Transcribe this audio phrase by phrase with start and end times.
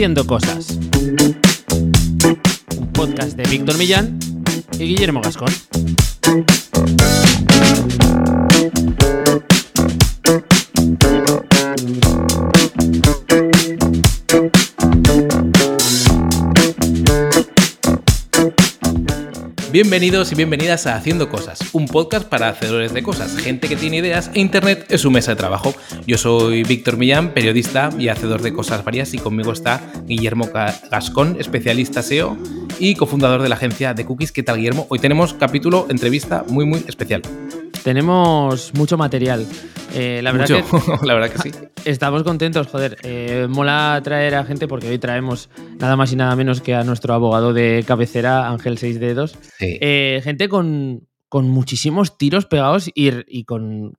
[0.00, 0.78] Haciendo Cosas.
[2.78, 4.18] Un podcast de Víctor Millán
[4.78, 5.50] y Guillermo Gascón.
[19.72, 23.98] Bienvenidos y bienvenidas a Haciendo Cosas, un podcast para hacedores de cosas, gente que tiene
[23.98, 25.72] ideas e Internet es su mesa de trabajo.
[26.08, 30.48] Yo soy Víctor Millán, periodista y hacedor de cosas varias y conmigo está Guillermo
[30.90, 32.36] Gascón, especialista SEO
[32.80, 34.32] y cofundador de la agencia de Cookies.
[34.32, 34.86] ¿Qué tal Guillermo?
[34.88, 37.22] Hoy tenemos capítulo entrevista muy muy especial.
[37.82, 39.46] Tenemos mucho material.
[39.94, 41.50] Eh, la, verdad que, la verdad que sí.
[41.84, 42.98] Estamos contentos, joder.
[43.02, 46.84] Eh, mola traer a gente porque hoy traemos nada más y nada menos que a
[46.84, 49.36] nuestro abogado de cabecera, Ángel Seis Dedos.
[49.60, 53.96] Eh, gente con, con, muchísimos tiros pegados y, con,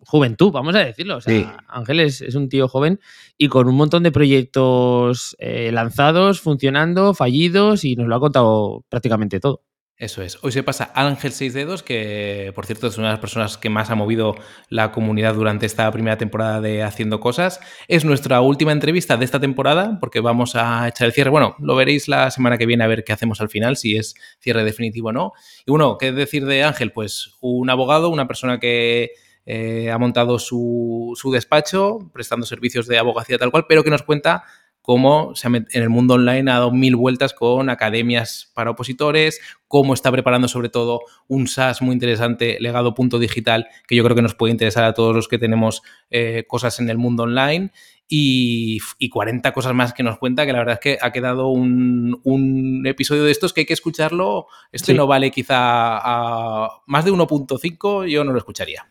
[0.00, 1.16] juventud, vamos a decirlo.
[1.16, 3.00] O sea, Ángel es, un tío joven
[3.38, 9.40] y con un montón de proyectos lanzados, funcionando, fallidos y nos lo ha contado prácticamente
[9.40, 9.62] todo.
[9.98, 10.36] Eso es.
[10.42, 13.70] Hoy se pasa Ángel Seis Dedos, que por cierto es una de las personas que
[13.70, 14.34] más ha movido
[14.68, 17.60] la comunidad durante esta primera temporada de Haciendo Cosas.
[17.88, 21.30] Es nuestra última entrevista de esta temporada, porque vamos a echar el cierre.
[21.30, 24.14] Bueno, lo veréis la semana que viene a ver qué hacemos al final, si es
[24.38, 25.32] cierre definitivo o no.
[25.64, 26.92] Y bueno, ¿qué decir de Ángel?
[26.92, 29.12] Pues un abogado, una persona que
[29.46, 34.02] eh, ha montado su, su despacho, prestando servicios de abogacía tal cual, pero que nos
[34.02, 34.44] cuenta
[34.86, 40.12] cómo en el mundo online ha dado mil vueltas con academias para opositores, cómo está
[40.12, 44.36] preparando sobre todo un SaaS muy interesante, legado punto digital, que yo creo que nos
[44.36, 47.72] puede interesar a todos los que tenemos eh, cosas en el mundo online.
[48.08, 48.78] Y,
[49.10, 53.24] 40 cosas más que nos cuenta, que la verdad es que ha quedado un, episodio
[53.24, 54.46] de estos que hay que escucharlo.
[54.70, 58.86] Este no vale quizá a más de 1.5, yo no lo escucharía.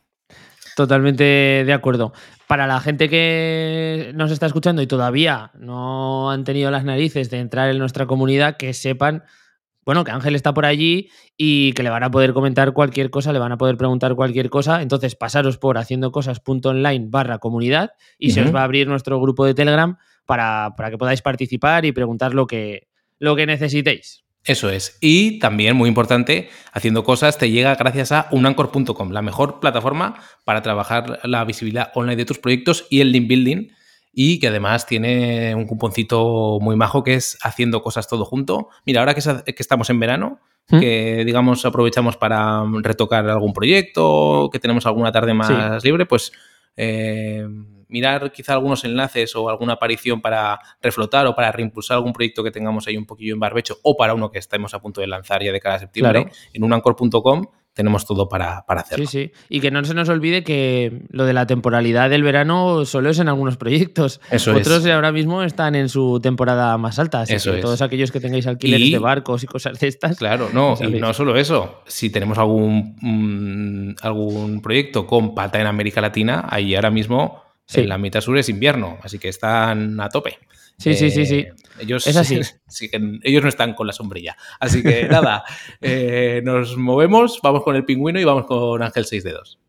[0.76, 1.23] Totalmente
[1.66, 2.12] de acuerdo.
[2.48, 7.39] Para la gente que nos está escuchando y todavía no han tenido las narices de
[7.39, 9.23] entrar en nuestra comunidad, que sepan,
[9.86, 13.32] bueno, que Ángel está por allí y que le van a poder comentar cualquier cosa,
[13.32, 14.82] le van a poder preguntar cualquier cosa.
[14.82, 19.54] Entonces, pasaros por haciendocosas.online barra comunidad y se os va a abrir nuestro grupo de
[19.54, 24.24] Telegram para, para que podáis participar y preguntar lo que, lo que necesitéis.
[24.45, 24.98] Eso es.
[25.02, 30.61] Y también, muy importante, haciendo cosas te llega gracias a unancor.com, la mejor plataforma para
[30.61, 33.70] trabajar la visibilidad online de tus proyectos y el link building.
[34.17, 38.70] Y que además tiene un cuponcito muy majo que es haciendo cosas todo junto.
[38.86, 39.20] Mira, ahora que,
[39.58, 40.39] estamos en verano,
[40.70, 40.80] ¿Mm?
[40.80, 46.32] que digamos aprovechamos para retocar algún proyecto, que tenemos alguna tarde más libre, pues
[46.78, 47.45] eh,
[47.88, 52.52] mirar quizá algunos enlaces o alguna aparición para reflotar o para reimpulsar algún proyecto que
[52.52, 55.44] tengamos ahí un poquillo en barbecho o para uno que estemos a punto de lanzar
[55.44, 59.06] ya de cara a septiembre, en unancor.com tenemos todo para, hacerlo.
[59.06, 59.32] Sí, sí.
[59.50, 63.20] Y que no se nos olvide que lo de la temporalidad del verano solo es
[63.20, 64.22] en algunos proyectos.
[64.32, 67.22] Eso Otros ahora mismo están en su temporada más alta.
[67.22, 70.17] Así que todos aquellos que tengáis alquileres de barcos y cosas de estas.
[70.17, 71.82] Claro, no, y no solo eso.
[71.86, 77.89] Si tenemos algún, mm, algún proyecto con pata en América Latina, ahí ahora mismo en
[77.89, 80.37] la mitad sur es invierno, así que están a tope.
[80.77, 81.37] Sí, sí, sí, sí.
[81.37, 82.39] Eh, ellos, es así.
[83.23, 84.36] ellos no están con la sombrilla.
[84.59, 85.43] Así que nada,
[85.81, 89.59] eh, nos movemos, vamos con el pingüino y vamos con Ángel 6 dedos.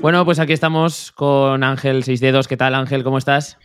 [0.00, 2.48] Bueno, pues aquí estamos con Ángel 6 dedos.
[2.48, 3.04] ¿Qué tal, Ángel?
[3.04, 3.58] ¿Cómo estás?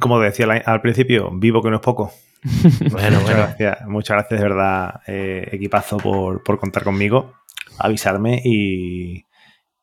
[0.00, 2.12] Como decía al principio, vivo que no es poco.
[2.90, 7.34] bueno, muchas Gracias, muchas gracias de verdad, eh, equipazo, por, contar conmigo,
[7.78, 9.24] avisarme y,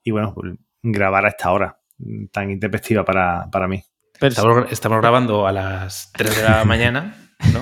[0.03, 1.79] y bueno, pues grabar a esta hora
[2.31, 3.83] tan intempestiva para, mí.
[4.19, 7.15] Estamos, grabando a las 3 de la mañana,
[7.51, 7.61] ¿no?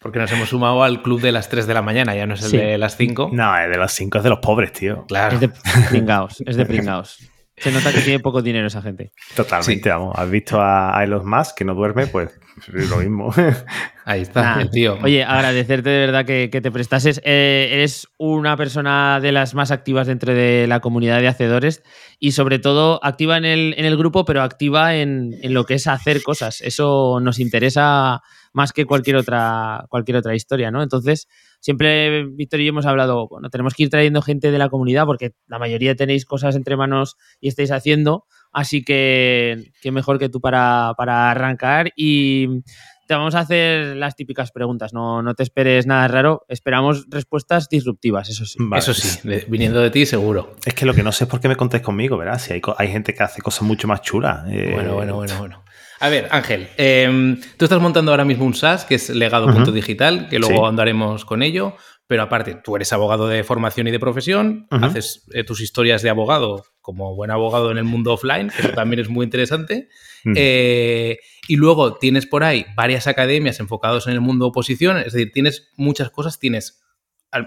[0.00, 2.42] Porque nos hemos sumado al club de las 3 de la mañana, ya no es
[2.44, 3.30] el de las 5.
[3.32, 5.06] No, es de las 5 es de los pobres, tío.
[5.06, 5.34] Claro.
[5.34, 5.50] Es de
[5.88, 7.18] pringaos, es de pringaos.
[7.60, 9.12] Se nota que tiene poco dinero esa gente.
[9.36, 10.14] Totalmente, vamos.
[10.16, 12.30] Has visto a, Elon Musk que no duerme, pues
[12.72, 13.32] es lo mismo.
[14.04, 14.98] Ahí está, el tío.
[15.02, 17.20] Oye, agradecerte de verdad que, te prestases.
[17.24, 21.82] Eh, eres una persona de las más activas dentro de la comunidad de hacedores
[22.18, 25.74] y sobre todo activa en el, en el grupo, pero activa en, en, lo que
[25.74, 26.60] es hacer cosas.
[26.62, 28.22] Eso nos interesa
[28.52, 30.82] más que cualquier otra, cualquier otra historia, ¿no?
[30.82, 31.28] Entonces,
[31.60, 35.06] siempre Víctor y yo hemos hablado, bueno, tenemos que ir trayendo gente de la comunidad
[35.06, 40.28] porque la mayoría tenéis cosas entre manos y estáis haciendo, así que qué mejor que
[40.28, 42.62] tú para, arrancar y
[43.06, 47.68] te vamos a hacer las típicas preguntas, no, no te esperes nada raro, esperamos respuestas
[47.70, 48.58] disruptivas, eso sí.
[48.76, 49.18] Eso sí,
[49.48, 50.56] viniendo de ti seguro.
[50.66, 52.38] Es que lo que no sé es por qué me contéis conmigo, ¿verdad?
[52.38, 54.44] Si hay, hay gente que hace cosas mucho más chulas.
[54.50, 55.64] Eh, bueno, bueno, bueno, bueno.
[56.00, 60.38] A ver, Ángel, em, tú estás montando ahora mismo un SaaS que es legado.digital, que
[60.38, 65.26] luego andaremos con ello, pero aparte, tú eres abogado de formación y de profesión, haces
[65.34, 69.00] eh, tus historias de abogado como buen abogado en el mundo offline, que eso también
[69.00, 69.88] es muy interesante.
[70.24, 70.32] Mm.
[70.34, 71.18] Eh,
[71.48, 75.70] y luego tienes por ahí varias academias enfocadas en el mundo oposición, es decir, tienes
[75.76, 76.80] muchas cosas, tienes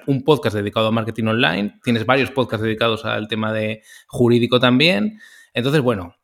[0.05, 5.19] un podcast dedicado a marketing online, tienes varios podcasts dedicados al tema de jurídico también.
[5.55, 6.15] Entonces, bueno,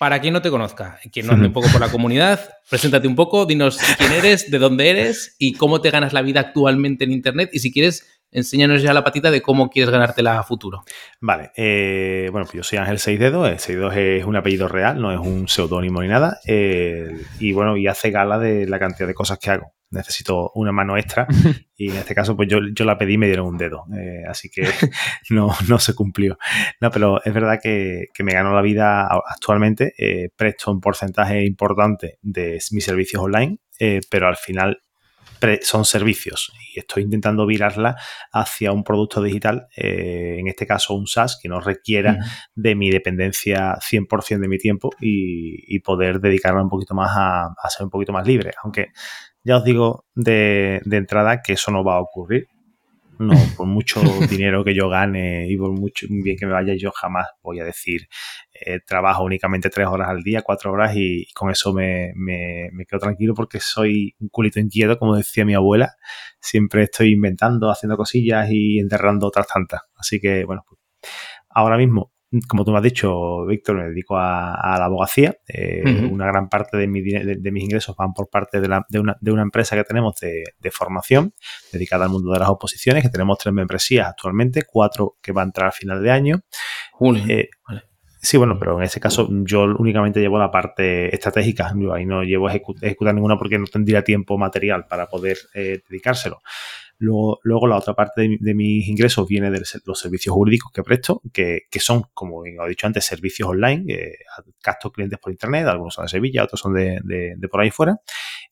[0.00, 3.14] para quien no te conozca, quien no ande un poco por la comunidad, preséntate un
[3.14, 7.12] poco, dinos quién eres, de dónde eres y cómo te ganas la vida actualmente en
[7.12, 7.50] Internet.
[7.52, 10.84] Y si quieres, enséñanos ya la patita de cómo quieres ganártela a futuro.
[11.20, 14.68] Vale, eh, bueno, pues yo soy Ángel Seis Dedos, el Seis Dedos es un apellido
[14.68, 16.40] real, no es un seudónimo ni nada.
[16.46, 20.72] Eh, y bueno, y hace gala de la cantidad de cosas que hago necesito una
[20.72, 21.26] mano extra.
[21.80, 24.22] Y en este caso pues yo, yo la pedí y me dieron un dedo, eh,
[24.28, 24.64] así que
[25.30, 26.36] no, no se cumplió.
[26.78, 32.18] No, pero es verdad que, me gano la vida actualmente, eh, presto un porcentaje importante
[32.20, 34.82] de mis servicios online, eh, pero al final
[35.62, 36.52] son servicios.
[36.74, 37.96] Y estoy intentando virarla
[38.30, 42.18] hacia un producto digital, en este caso un SaaS que no requiera
[42.54, 47.70] de mi dependencia 100% de mi tiempo y, poder dedicarla un poquito más a, a,
[47.70, 48.50] ser un poquito más libre.
[48.62, 48.88] Aunque
[49.44, 52.48] ya os digo de, entrada que eso no va a ocurrir.
[53.18, 54.00] No, por mucho
[54.30, 57.64] dinero que yo gane y por mucho bien que me vaya, yo jamás voy a
[57.64, 58.08] decir
[58.64, 63.00] eh, trabajo únicamente tres horas al día, cuatro horas y, con eso me, me, quedo
[63.00, 65.96] tranquilo porque soy un culito inquieto, como decía mi abuela.
[66.40, 69.82] Siempre estoy inventando, haciendo cosillas y enterrando otras tantas.
[69.96, 70.80] Así que, bueno, pues,
[71.50, 72.12] ahora mismo
[72.46, 75.34] como tú me has dicho, Víctor, me dedico a, la abogacía.
[75.48, 80.14] Eh, una gran parte de, mis ingresos van por parte de, una, empresa que tenemos
[80.20, 81.34] de, formación
[81.72, 85.48] dedicada al mundo de las oposiciones, que tenemos tres membresías actualmente, cuatro que van a
[85.48, 86.40] entrar a final de año.
[87.28, 87.48] Eh,
[88.20, 92.48] sí, bueno, pero en ese caso yo únicamente llevo la parte estratégica, ahí no llevo
[92.48, 96.40] a ejecutar ninguna porque no tendría tiempo material para poder eh, dedicárselo.
[97.00, 101.62] Luego, la otra parte de, mis ingresos viene de los servicios jurídicos que presto, que,
[101.78, 104.18] son, como he dicho antes, servicios online, eh,
[104.92, 107.96] clientes por internet, algunos son de Sevilla, otros son de, por ahí fuera.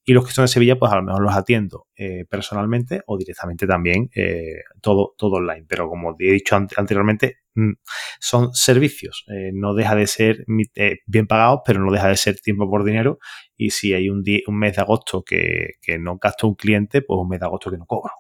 [0.03, 3.19] Y los que son de Sevilla, pues a lo mejor los atiendo eh, personalmente o
[3.19, 5.67] directamente también eh, todo, todo online.
[5.69, 7.41] Pero como he dicho anteriormente,
[8.21, 9.25] son servicios.
[9.53, 10.45] no deja de ser
[11.06, 13.19] bien pagados, pero no deja de ser tiempo por dinero.
[13.56, 17.19] Y si hay un, un mes de agosto que, que no gasto un cliente, pues
[17.19, 18.12] un mes de agosto que no cobro.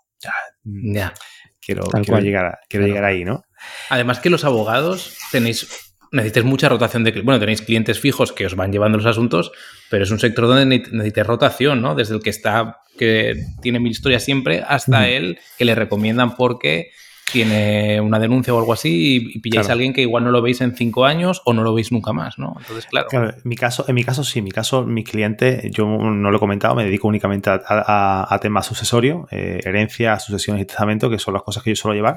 [0.64, 1.14] Mm, ya.
[1.60, 1.82] Quiero,
[2.20, 3.42] llegar, quiero llegar ahí, ¿no?
[3.90, 8.54] Además que los abogados tenéis necesitáis mucha rotación de bueno tenéis clientes fijos que os
[8.54, 9.52] van llevando los asuntos
[9.90, 13.92] pero es un sector donde necesitáis rotación no desde el que está que tiene mil
[13.92, 16.92] historias siempre hasta el que le recomiendan porque
[17.30, 20.60] tiene una denuncia o algo así y, pilláis a alguien que igual no lo veis
[20.60, 22.54] en cinco años o no lo veis nunca más, ¿no?
[22.58, 23.08] Entonces, claro.
[23.12, 26.36] en, mi caso, en mi caso sí, en mi caso, mis clientes, yo no lo
[26.36, 31.34] he comentado, me dedico únicamente a, temas sucesorios, eh, herencia, sucesiones y testamento, que son
[31.34, 32.16] las cosas que yo suelo llevar.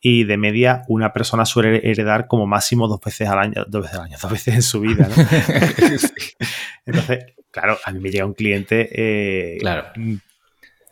[0.00, 3.98] Y de media, una persona suele heredar como máximo dos veces al año, dos veces
[3.98, 5.14] al año, dos veces en su vida, ¿no?
[6.86, 9.86] Entonces, claro, a mí me llega un cliente eh, claro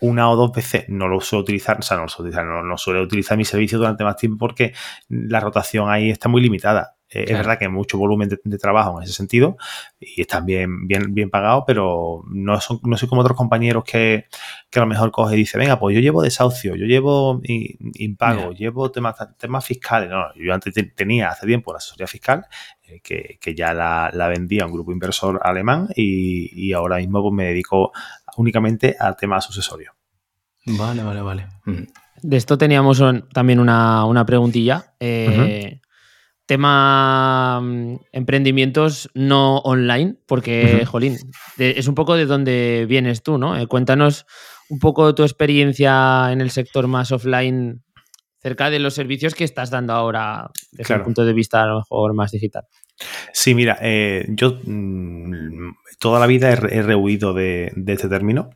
[0.00, 2.78] una o dos veces no lo suelo utilizar, o sea, no lo suelo utilizar, no,
[2.78, 4.72] suelo utilizar mi servicio durante más tiempo porque
[5.08, 6.96] la rotación ahí está muy limitada.
[7.10, 9.56] Eh, es verdad que hay mucho volumen de, trabajo en ese sentido
[10.00, 14.26] y están bien, bien, bien pagados, pero no, son, no soy como otros compañeros que,
[14.74, 18.90] a lo mejor coge y dice, venga, pues yo llevo desahucio, yo llevo impago, llevo
[18.90, 20.10] temas, temas fiscales.
[20.10, 22.46] No, yo antes tenía hace tiempo la asesoría fiscal
[22.86, 27.44] eh, que, ya la, vendía a un grupo inversor alemán y, ahora mismo pues, me
[27.44, 27.92] dedico
[28.36, 29.94] únicamente a temas sucesorios.
[30.66, 31.46] Vale, vale, vale.
[31.64, 31.84] Mm.
[32.22, 34.94] De esto teníamos también una, preguntilla.
[34.98, 35.80] Eh,
[36.46, 41.16] tema mm, emprendimientos no online, porque, Jolín,
[41.58, 43.56] es un poco de dónde vienes tú, ¿no?
[43.56, 44.26] Eh, cuéntanos
[44.68, 47.82] un poco tu experiencia en el sector más offline
[48.40, 51.76] cerca de los servicios que estás dando ahora desde el punto de vista a lo
[51.78, 52.64] mejor más digital.
[53.32, 58.50] Sí, mira, eh, yo mm, toda la vida he, rehuido de, este término.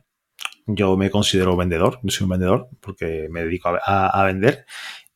[0.65, 4.65] Yo me considero vendedor, yo soy un vendedor porque me dedico a, vender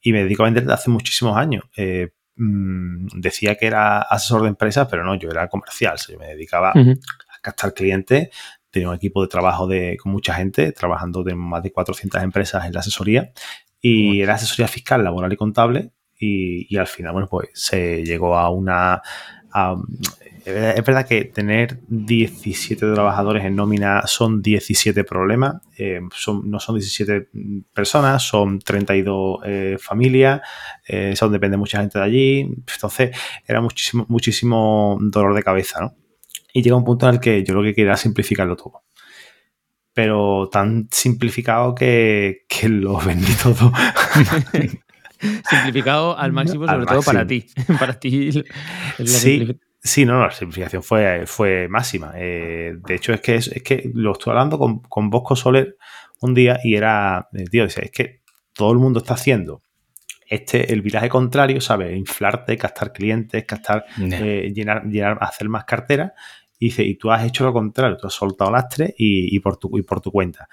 [0.01, 1.63] y me dedico a vender desde hace muchísimos años.
[1.77, 6.27] Eh, mm, decía que era asesor de empresas, pero no, yo era comercial, yo me
[6.27, 8.30] dedicaba a captar clientes,
[8.72, 12.65] tenía un equipo de trabajo de, con mucha gente, trabajando de más de 400 empresas
[12.65, 13.32] en la asesoría.
[13.80, 15.92] Y era asesoría fiscal, laboral y contable
[16.24, 19.01] y, al final, bueno, pues se llegó a una...
[20.46, 26.75] es verdad que tener 17 trabajadores en nómina son 17 problemas, eh, son, no son
[26.75, 27.30] 17
[27.74, 30.42] personas, son 32 eh, familias,
[30.88, 33.15] eh, eso depende mucha gente de allí, entonces
[33.48, 35.96] era muchísimo, muchísimo dolor de cabeza, ¿no?
[36.53, 38.84] Y llega un punto en el que yo lo que quería era simplificarlo todo.
[39.96, 43.72] pero tan simplificado que, lo vendí todo.
[45.50, 47.46] simplificado al máximo, sobre todo para ti.
[47.80, 48.32] para ti.
[49.06, 52.13] Sí, sí, no, la simplificación fue, fue máxima.
[52.15, 55.77] Eh, de hecho, es que, es, que lo estuve hablando con, con Bosco Soler
[56.22, 58.22] un día y era, eh, tío, es que
[58.53, 59.62] todo el mundo está haciendo
[60.34, 61.96] este, el viraje contrario, ¿sabes?
[61.96, 66.13] Inflarte, captar clientes, captar, eh, llenar, llenar, hacer más carteras.
[66.58, 69.77] Y dice, y tú has hecho lo contrario, tú has soltado lastre y, por, tu,
[69.77, 70.48] y por tu cuenta.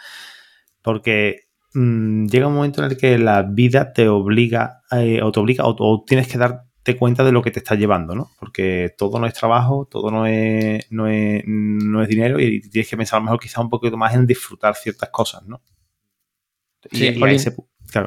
[0.83, 5.41] Porque mm, llega un momento en el que la vida te obliga, eh, o te
[5.41, 8.31] obliga, o, tienes que darte cuenta de lo que te está llevando, ¿no?
[8.39, 12.89] Porque todo no es trabajo, todo no es, no es, no es dinero y tienes
[12.89, 15.62] que pensar a lo mejor quizás un poquito más en disfrutar ciertas cosas, ¿no?
[16.91, 17.55] y, a ese,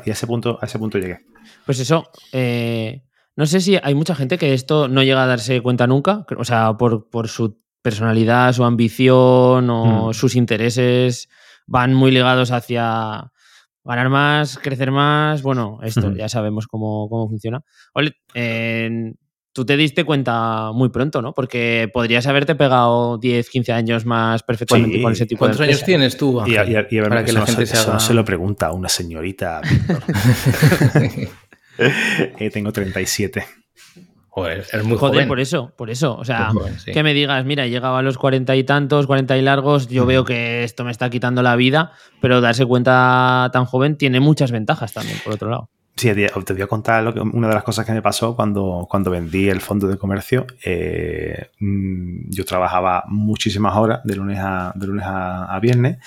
[0.05, 1.19] y a ese punto, a ese punto llegué.
[1.65, 3.03] Pues eso, eh,
[3.35, 6.45] no sé si hay mucha gente que esto no llega a darse cuenta nunca, o
[6.45, 10.13] sea, por, su personalidad, su ambición o mm.
[10.13, 11.29] sus intereses
[11.65, 13.31] van muy ligados hacia
[13.83, 17.61] ganar más, crecer más, bueno, esto ya sabemos cómo, funciona.
[17.93, 18.15] Ole,
[19.53, 21.33] tú te diste cuenta muy pronto, ¿no?
[21.33, 25.83] Porque podrías haberte pegado 10, 15 años más perfectamente con ese tipo ¿Cuántos de años
[25.83, 26.37] tienes tú?
[26.37, 29.61] para que la gente se no se lo pregunta a una señorita.
[31.75, 33.43] Eh, tengo 37.
[34.35, 36.17] Joder, es muy Joder, por eso, por eso.
[36.17, 36.49] O sea,
[36.91, 40.07] que me digas, mira, he llegado a los cuarenta y tantos, cuarenta y largos, yo
[40.07, 44.51] veo que esto me está quitando la vida, pero darse cuenta tan joven tiene muchas
[44.51, 45.69] ventajas también, por otro lado.
[45.95, 48.87] Sí, te voy a contar lo que, una de las cosas que me pasó cuando,
[48.89, 50.47] cuando vendí el fondo de comercio.
[50.65, 55.99] Eh, mm, yo trabajaba muchísimas horas, de lunes a, de lunes a viernes,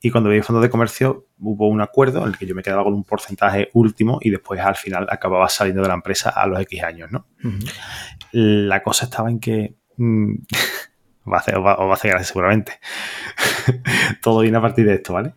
[0.00, 2.62] y cuando vi el fondo de comercio hubo un acuerdo en el que yo me
[2.62, 6.46] quedaba con un porcentaje último y después al final acababa saliendo de la empresa a
[6.46, 7.26] los X años, ¿no?
[8.32, 9.76] La cosa estaba en que...
[9.96, 10.34] Mm,
[11.30, 12.78] va a hacer, va, a hacer gracia seguramente.
[14.22, 15.34] Todo viene a partir de esto, ¿vale?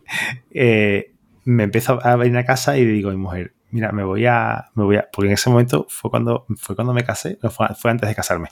[0.51, 4.25] Eh, me empiezo a venir a casa y digo a mi mujer, mira, me voy
[4.25, 7.67] a, me voy a, porque en ese momento fue cuando, fue cuando me casé, fue,
[7.75, 8.49] fue antes de casarme.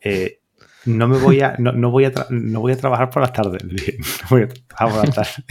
[0.00, 0.41] Eh,
[0.84, 3.62] no me voy a, no, voy a, no voy a trabajar por las tardes.
[3.64, 5.44] no voy a trabajar por las tardes.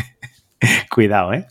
[0.90, 1.48] Cuidado, ¿eh?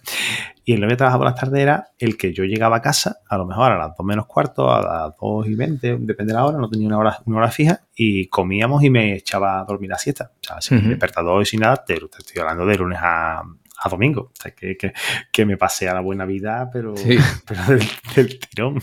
[0.65, 2.83] Y el no voy a trabajar por las tardes era el que yo llegaba a
[2.83, 6.33] casa, a lo mejor a las 2 menos cuarto, a las 2 y 20, depende
[6.33, 9.61] de la hora, no tenía una hora, una hora fija, y comíamos y me echaba
[9.61, 10.31] a dormir la siesta.
[10.37, 14.31] O sea, sin despertador y sin nada, te, estoy hablando de lunes a, a domingo.
[14.33, 14.93] O sea, que, que,
[15.33, 16.95] que, me pasé a la buena vida, pero,
[17.47, 17.83] pero del,
[18.15, 18.79] del, tirón.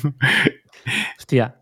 [1.17, 1.55] Hostia,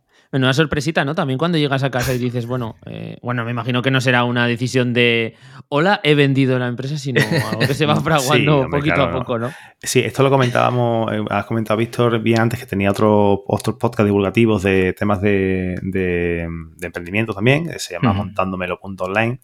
[0.43, 1.15] una sorpresita, ¿no?
[1.15, 4.23] También cuando llegas a casa y dices, bueno, eh, bueno, me imagino que no será
[4.23, 5.35] una decisión de
[5.69, 9.51] hola, he vendido la empresa, sino algo que se va fraguando poquito a poco, ¿no?
[9.81, 14.05] Sí, esto lo comentábamos, eh, has comentado Víctor bien antes que tenía otros otros podcast
[14.05, 16.47] divulgativos de temas de, de,
[16.81, 19.39] emprendimiento también, se llama montándomelo.online.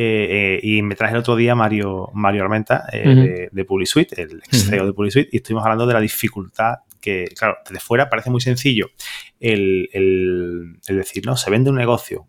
[0.00, 4.68] Eh, y me traje el otro día Mario, Mario Armenta de, de PubliSuite, el ex
[4.68, 8.40] CEO de PubliSuite, y estuvimos hablando de la dificultad que, claro, desde fuera parece muy
[8.40, 8.90] sencillo
[9.40, 12.26] el, decir, no, se vende un negocio,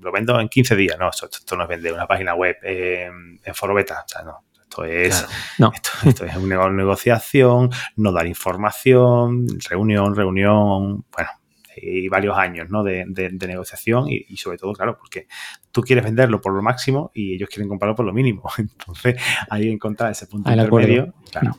[0.00, 3.74] lo vendo en 15 días, no, esto, no es vender una página web en foro
[3.74, 5.26] beta, o sea, no, esto es,
[6.04, 11.30] Esto, es una negociación, no dar información, reunión, reunión, bueno,
[11.80, 12.82] y varios años ¿no?
[12.82, 13.06] de,
[13.46, 15.26] negociación y, sobre todo, claro, porque
[15.72, 18.42] tú quieres venderlo por lo máximo y ellos quieren comprarlo por lo mínimo.
[18.58, 19.16] Entonces,
[19.48, 21.58] ahí encontrar ese punto intermedio, claro.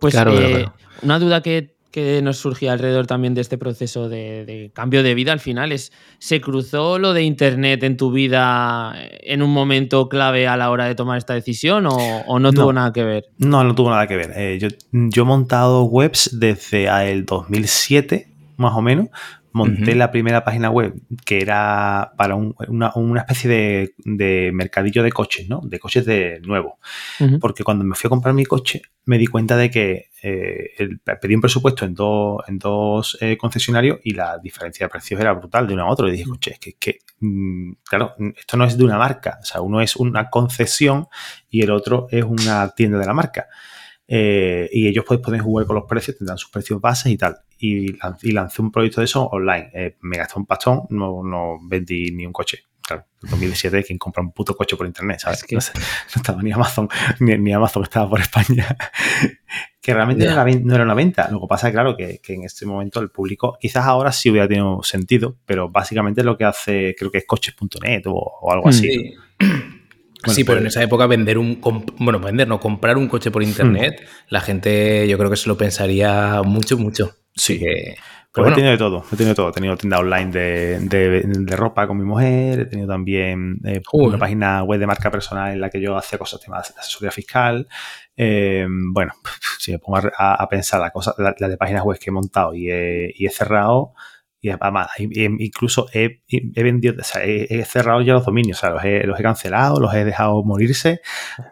[0.00, 0.66] Pues eh,
[1.02, 1.74] una duda que,
[2.22, 6.40] nos surgía alrededor también de este proceso de, cambio de vida al final es, ¿se
[6.40, 10.94] cruzó lo de Internet en tu vida en un momento clave a la hora de
[10.94, 13.24] tomar esta decisión o, no, tuvo nada que ver?
[13.38, 14.32] No, no tuvo nada que ver.
[14.36, 19.08] Eh, yo, yo, he montado webs desde el 2007, más o menos,
[19.52, 25.60] monté la primera página web que era para una, especie de, mercadillo de coches, ¿no?
[25.64, 26.78] De coches de nuevo.
[27.40, 31.34] Porque cuando me fui a comprar mi coche, me di cuenta de que eh, pedí
[31.34, 35.66] un presupuesto en dos, en dos eh, concesionarios y la diferencia de precios era brutal
[35.66, 36.08] de uno a otro.
[36.08, 39.38] Y dije, coche, es que, que mm, claro, esto no es de una marca.
[39.42, 41.08] O sea, uno es una concesión
[41.48, 43.48] y el otro es una tienda de la marca.
[44.12, 47.38] Eh, y ellos pues, pueden jugar con los precios, tendrán sus precios bases y tal.
[47.60, 49.70] Y, lancé un proyecto de eso online.
[49.74, 52.64] Eh, me gasté un pastón, no, no vendí ni un coche.
[52.82, 55.20] Claro, en 2017, ¿quién compra un puto coche por internet?
[55.20, 55.44] ¿sabes?
[55.44, 56.88] que no, estaba ni Amazon,
[57.20, 58.76] ni, Amazon estaba por España.
[59.80, 61.28] que realmente no, era, una venta.
[61.30, 64.48] Lo que pasa claro, que, que, en este momento el público, quizás ahora sí hubiera
[64.48, 69.14] tenido sentido, pero básicamente lo que hace, creo que es coches.net o, o, algo así.
[70.26, 71.60] sí, pero en pues esa época vender un.
[71.98, 74.04] Bueno, vender, no, comprar un coche por internet, hmm.
[74.30, 77.19] la gente yo creo que se lo pensaría mucho, mucho.
[77.34, 77.64] Sí.
[78.32, 79.48] Pues he tenido de todo, he tenido de todo.
[79.48, 84.62] He tenido tienda online de, ropa con mi mujer, he tenido también eh, una página
[84.62, 87.66] web de marca personal en la que yo hacía cosas de asesoría fiscal.
[88.16, 89.14] Eh, bueno,
[89.58, 92.70] si me pongo a, pensar la cosa, la, de páginas web que he montado y
[92.70, 93.94] he, cerrado,
[94.40, 96.22] y además, incluso he,
[96.62, 99.80] vendido, o sea, he, cerrado ya los dominios, o sea, los he, los he cancelado,
[99.80, 101.00] los he dejado morirse,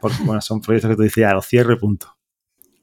[0.01, 2.18] porque bueno, son proyectos que tú dices, ya los cierro y punto.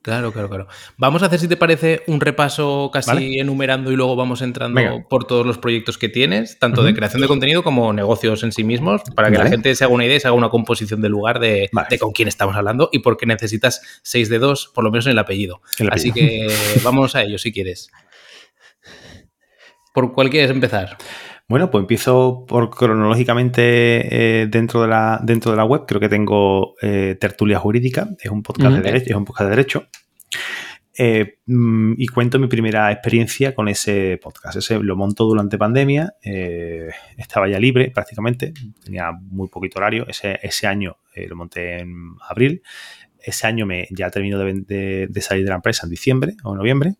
[0.06, 0.68] Claro, claro, claro.
[0.98, 5.26] Vamos a hacer, si te parece, un repaso casi enumerando y luego vamos entrando por
[5.26, 9.02] todos los proyectos que tienes, tanto de creación de contenido como negocios en sí mismos,
[9.16, 11.40] para que la gente se haga una idea y se haga una composición del lugar
[11.40, 15.08] de, con quién estamos hablando y por qué necesitas 6 de 2, por lo menos
[15.08, 15.64] en el apellido.
[15.90, 17.90] Así que vamos a ello si quieres.
[19.92, 21.00] ¿Por cuál quieres empezar?
[21.48, 25.84] Bueno, pues empiezo por cronológicamente eh, dentro, de la, dentro de la web.
[25.88, 29.56] Creo que tengo eh, Tertulia Jurídica, es un podcast de derecho, es un podcast de
[29.56, 29.88] derecho.
[30.98, 34.58] Eh, mm, y cuento mi primera experiencia con ese podcast.
[34.58, 36.16] Ese lo monto durante pandemia,
[37.16, 38.52] estaba ya libre prácticamente,
[38.84, 40.08] tenía muy poquito horario.
[40.08, 42.64] Ese, ese año lo monté en abril.
[43.20, 46.96] Ese año me ya termino de, de, salir de la empresa en diciembre o noviembre.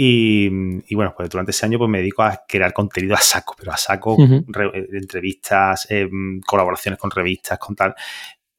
[0.00, 3.72] Y, bueno, pues durante ese año pues me dedico a crear contenido a saco, pero
[3.72, 7.96] a saco, eh, entrevistas, em, colaboraciones con revistas, con tal,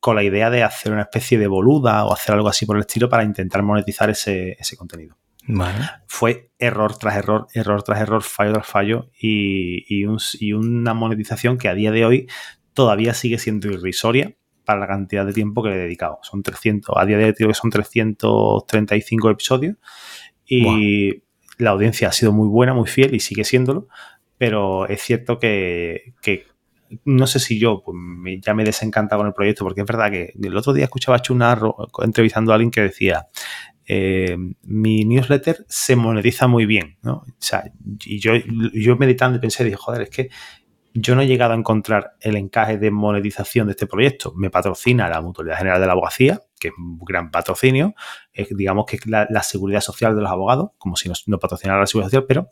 [0.02, 2.82] con la idea de hacer una especie de boluda o hacer algo así por el
[2.82, 5.16] estilo para intentar monetizar ese, contenido.
[6.08, 11.70] Fue error tras error, error tras error, fallo tras fallo y, y, una monetización que
[11.70, 12.28] a día de hoy
[12.74, 16.20] todavía sigue siendo irrisoria para la cantidad de tiempo que le he dedicado.
[16.22, 19.78] Son 300, a día de hoy que son 335 episodios
[20.46, 21.24] y
[21.60, 23.88] la audiencia ha sido muy buena, muy fiel y sigue siéndolo,
[24.38, 26.14] pero es cierto que,
[27.06, 27.96] no sé si yo pues,
[28.42, 31.22] ya me desencanta con el proyecto, porque es verdad que el otro día escuchaba a
[31.22, 33.28] Chunarro entrevistando a alguien que decía,
[33.86, 37.26] eh, mi newsletter se monetiza muy bien, ¿no?
[37.28, 37.66] O sea,
[38.06, 38.34] y yo,
[38.74, 40.30] yo meditando y pensé, dije, joder, es que
[40.94, 44.34] yo no he llegado a encontrar el encaje de monetización de este proyecto.
[44.36, 47.94] Me patrocina la Mutualidad General de la Abogacía, que es un gran patrocinio.
[48.52, 51.88] digamos que es la, seguridad social de los abogados, como si no, no patrocinara la
[51.88, 52.50] seguridad social, pero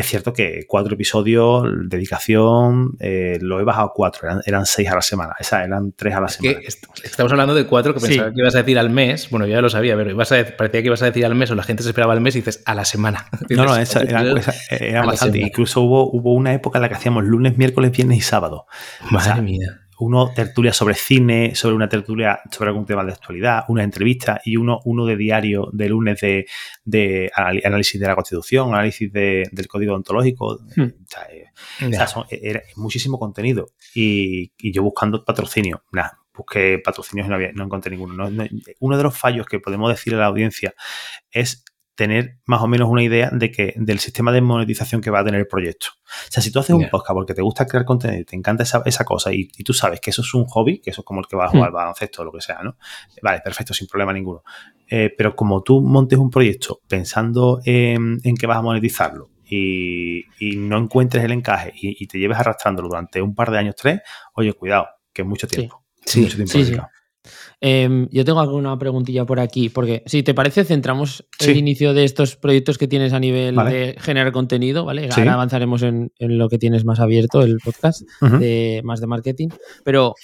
[0.00, 4.94] es cierto que cuatro episodios, dedicación, eh, lo he bajado a cuatro, eran, seis a
[4.94, 6.60] la semana, esa eran tres a la semana.
[7.02, 9.60] estamos hablando de cuatro que pensaba que ibas a decir al mes, bueno, yo ya
[9.60, 12.12] lo sabía, pero parecía que ibas a decir al mes o la gente se esperaba
[12.12, 13.26] al mes y dices a la semana.
[13.50, 15.38] no, no, esa, era, bastante.
[15.38, 18.66] Incluso hubo, hubo una época en la que hacíamos lunes, miércoles, viernes y sábado.
[19.10, 23.82] Madre mía uno tertulia sobre cine, sobre una tertulia sobre algún tema de actualidad, una
[23.82, 29.68] entrevista y uno, uno de diario de lunes de, análisis de la Constitución, análisis del
[29.68, 30.58] código ontológico.
[30.76, 30.82] Hmm.
[30.82, 33.70] O sea, eh, era muchísimo contenido.
[33.94, 38.28] Y, yo buscando patrocinio, nada, busqué patrocinios y no, había, no encontré ninguno.
[38.80, 40.74] uno de los fallos que podemos decir a la audiencia
[41.30, 41.64] es
[41.98, 45.24] tener más o menos una idea de que, del sistema de monetización que va a
[45.24, 45.88] tener el proyecto.
[46.04, 48.82] O sea, si tú haces un podcast porque te gusta crear contenido, te encanta esa,
[48.86, 51.26] esa cosa y, tú sabes que eso es un hobby, que eso es como el
[51.26, 51.74] que va a jugar hmm.
[51.74, 52.76] baloncesto o lo que sea, ¿no?
[53.20, 54.44] Vale, perfecto, sin problema ninguno.
[54.88, 60.22] Eh, pero como tú montes un proyecto pensando en, que vas a monetizarlo y,
[60.56, 64.02] no encuentres el encaje y, te lleves arrastrándolo durante un par de años, tres,
[64.34, 65.82] oye, cuidado, que es mucho tiempo.
[66.06, 66.88] Sí, mucho tiempo
[67.60, 72.04] Em, yo tengo alguna preguntilla por aquí, porque si te parece, centramos el inicio de
[72.04, 75.08] estos proyectos que tienes a nivel de generar contenido, ¿vale?
[75.10, 79.48] Ahora avanzaremos en, lo que tienes más abierto, el podcast, de, más de marketing.
[79.84, 80.14] Pero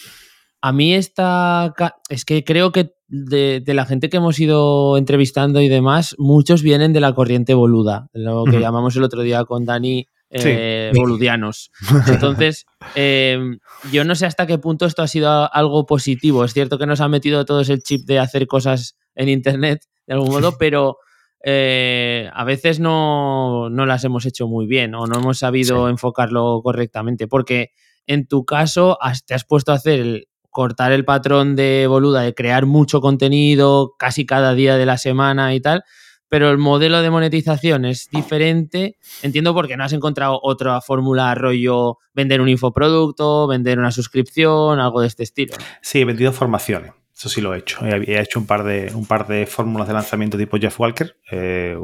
[0.60, 1.74] a mí esta.
[2.08, 6.92] Es que creo que de, la gente que hemos ido entrevistando y demás, muchos vienen
[6.92, 11.70] de la corriente boluda, lo que llamamos el otro día con Dani eh, boludianos.
[12.08, 13.58] Entonces, em,
[13.92, 16.44] yo no sé hasta qué punto esto ha sido algo positivo.
[16.44, 20.14] Es cierto que nos ha metido todo ese chip de hacer cosas en Internet, de
[20.14, 20.98] algún modo, pero
[21.44, 27.28] eh, a veces no, las hemos hecho muy bien o no hemos sabido enfocarlo correctamente.
[27.28, 27.70] Porque
[28.06, 32.32] en tu caso te has puesto a hacer el, cortar el patrón de boluda, de
[32.32, 35.82] crear mucho contenido casi cada día de la semana y tal,
[36.34, 38.96] pero el modelo de monetización es diferente.
[39.22, 45.00] Entiendo porque no has encontrado otra fórmula rollo vender un infoproducto, vender una suscripción, algo
[45.00, 45.54] de este estilo.
[45.80, 46.90] Sí, he vendido formaciones.
[47.16, 47.86] Eso sí lo he hecho.
[47.86, 51.16] He hecho un par de, un par de fórmulas de lanzamiento tipo Jeff Walker.
[51.30, 51.78] Eh,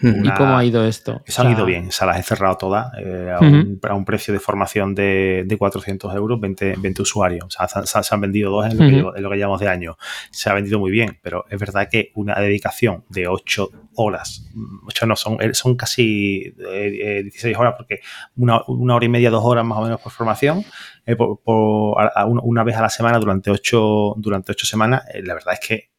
[0.00, 1.22] ¿Y cómo ha ido esto?
[1.26, 1.90] Se han ido bien.
[1.90, 6.40] Se las he cerrado todas eh, a, un, precio de formación de, de 400 euros,
[6.40, 7.44] 20, 20 usuarios.
[7.44, 9.96] O sea, se, han vendido dos en lo, que, lo, que, llamamos de año.
[10.30, 14.48] Se ha vendido muy bien, pero es verdad que una dedicación de 8 horas,
[14.86, 18.00] 8 no, son, son casi 16 eh, horas porque
[18.36, 20.64] una, una hora y media, dos horas más o menos por formación
[21.08, 25.66] eh, una vez a la semana durante ocho, durante ocho semanas, eh, la verdad es
[25.66, 25.90] que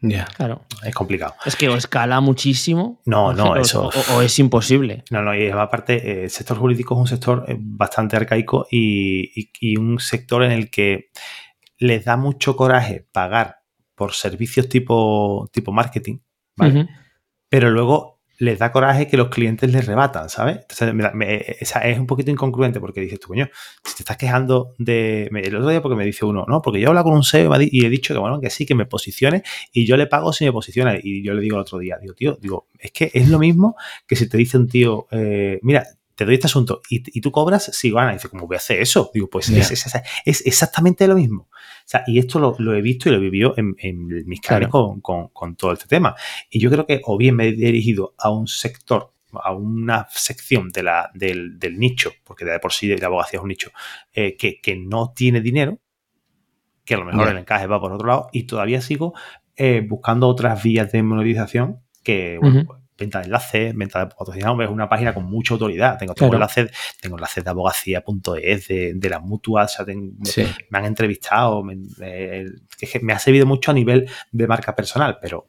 [0.00, 0.26] Ya.
[0.36, 0.64] Claro.
[0.84, 1.34] Es complicado.
[1.44, 3.00] Es que o escala muchísimo.
[3.06, 3.90] No, no, eso.
[4.14, 5.04] O, es imposible.
[5.10, 9.48] No, no, y aparte, eh, el sector jurídico es un sector eh, bastante arcaico y,
[9.76, 11.10] un sector en el que
[11.78, 13.60] les da mucho coraje pagar
[13.94, 16.18] por servicios tipo, tipo marketing,
[16.56, 16.88] ¿vale?
[17.48, 20.58] Pero luego les da coraje que los clientes les rebatan, ¿sabes?
[20.68, 20.94] Entonces,
[21.82, 23.48] es un poquito incongruente porque dices tú, coño,
[23.84, 25.30] si te estás quejando de.
[25.32, 27.84] El otro día porque me dice uno, no, porque yo hablo con un SEO y
[27.84, 30.52] he dicho que, bueno, que sí, que me posicione y yo le pago si me
[30.52, 30.96] posiciona.
[31.02, 33.76] Y yo le digo el otro día, digo, tío, digo, es que es lo mismo
[34.06, 37.70] que si te dice un tío, eh, mira, te doy este asunto y, tú cobras
[37.72, 38.12] si gana.
[38.12, 39.10] Y dice, ¿cómo voy a hacer eso?
[39.12, 41.48] Digo, pues es, exactamente lo mismo.
[41.86, 43.76] Sea, y esto lo, he visto y lo he vivido en,
[44.26, 46.16] mis carnes con, todo este tema.
[46.50, 50.70] Y yo creo que o bien me he dirigido a un sector, a una sección
[50.70, 53.70] de la, del, nicho, porque de por sí la abogacía es un nicho,
[54.12, 55.78] eh, que, no tiene dinero,
[56.84, 59.14] que a lo mejor el encaje va por otro lado, y todavía sigo
[59.54, 64.62] eh, buscando otras vías de monetización que, bueno, pues, venta de enlaces, venta de patrocinado,
[64.62, 65.98] es una página con mucha autoridad.
[65.98, 71.76] Tengo, tengo enlaces, tengo enlaces de abogacía.es, de, de las mutuas, me, han entrevistado, me,
[73.02, 75.46] me, ha servido mucho a nivel de marca personal, pero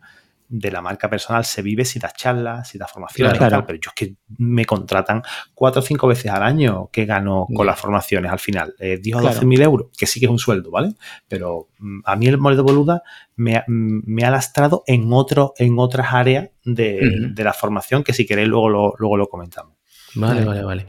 [0.50, 3.80] de la marca personal se vive si das charlas, si das formaciones y tal, pero
[3.80, 5.22] yo es que me contratan
[5.54, 8.74] cuatro o cinco veces al año que gano con las formaciones al final.
[8.80, 10.94] Eh, 10 o 12 mil euros, que sí que es un sueldo, ¿vale?
[11.28, 13.04] Pero mm, a mí el modelo de boluda
[13.36, 18.26] me, mm, me, ha lastrado en, otro, en otras áreas de, la formación que si
[18.26, 19.76] queréis luego lo, luego lo comentamos.
[20.16, 20.88] Vale, vale, vale.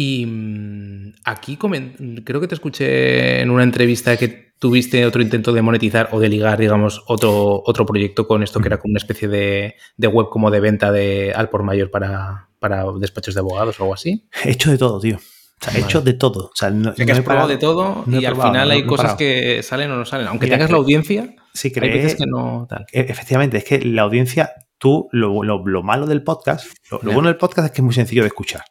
[0.00, 5.60] Y mm, aquí creo que te escuché en una entrevista que tuviste otro intento de
[5.60, 9.26] monetizar o de ligar, digamos, otro, otro proyecto con esto que era como una especie
[9.26, 13.82] de, web como de venta de al por mayor para, para despachos de abogados o
[13.82, 14.24] algo así.
[14.44, 15.16] He hecho de todo, tío.
[15.16, 16.44] O sea, he hecho de todo.
[16.44, 19.90] O sea, no, que has probado de todo y al final hay cosas que salen
[19.90, 20.28] o no salen.
[20.28, 22.86] Aunque tengas la audiencia, sí, crees, que no tal.
[22.92, 27.36] E, efectivamente, es que la audiencia, tú, lo, lo, malo del podcast, lo, bueno del
[27.36, 28.62] podcast es que es muy sencillo de escuchar.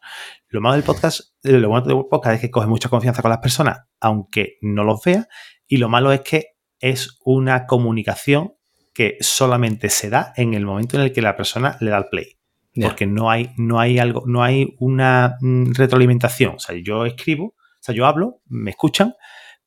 [0.48, 3.40] Lo malo del podcast, lo bueno del podcast es que coge mucha confianza con las
[3.40, 5.28] personas, aunque no los vea,
[5.66, 6.46] y lo malo es que
[6.80, 8.54] es una comunicación
[8.94, 12.06] que solamente se da en el momento en el que la persona le da el
[12.10, 12.34] play.
[12.80, 16.56] Porque no hay, no hay algo, no hay una mm, retroalimentación.
[16.56, 19.14] O sea, yo escribo, o sea, yo hablo, me escuchan,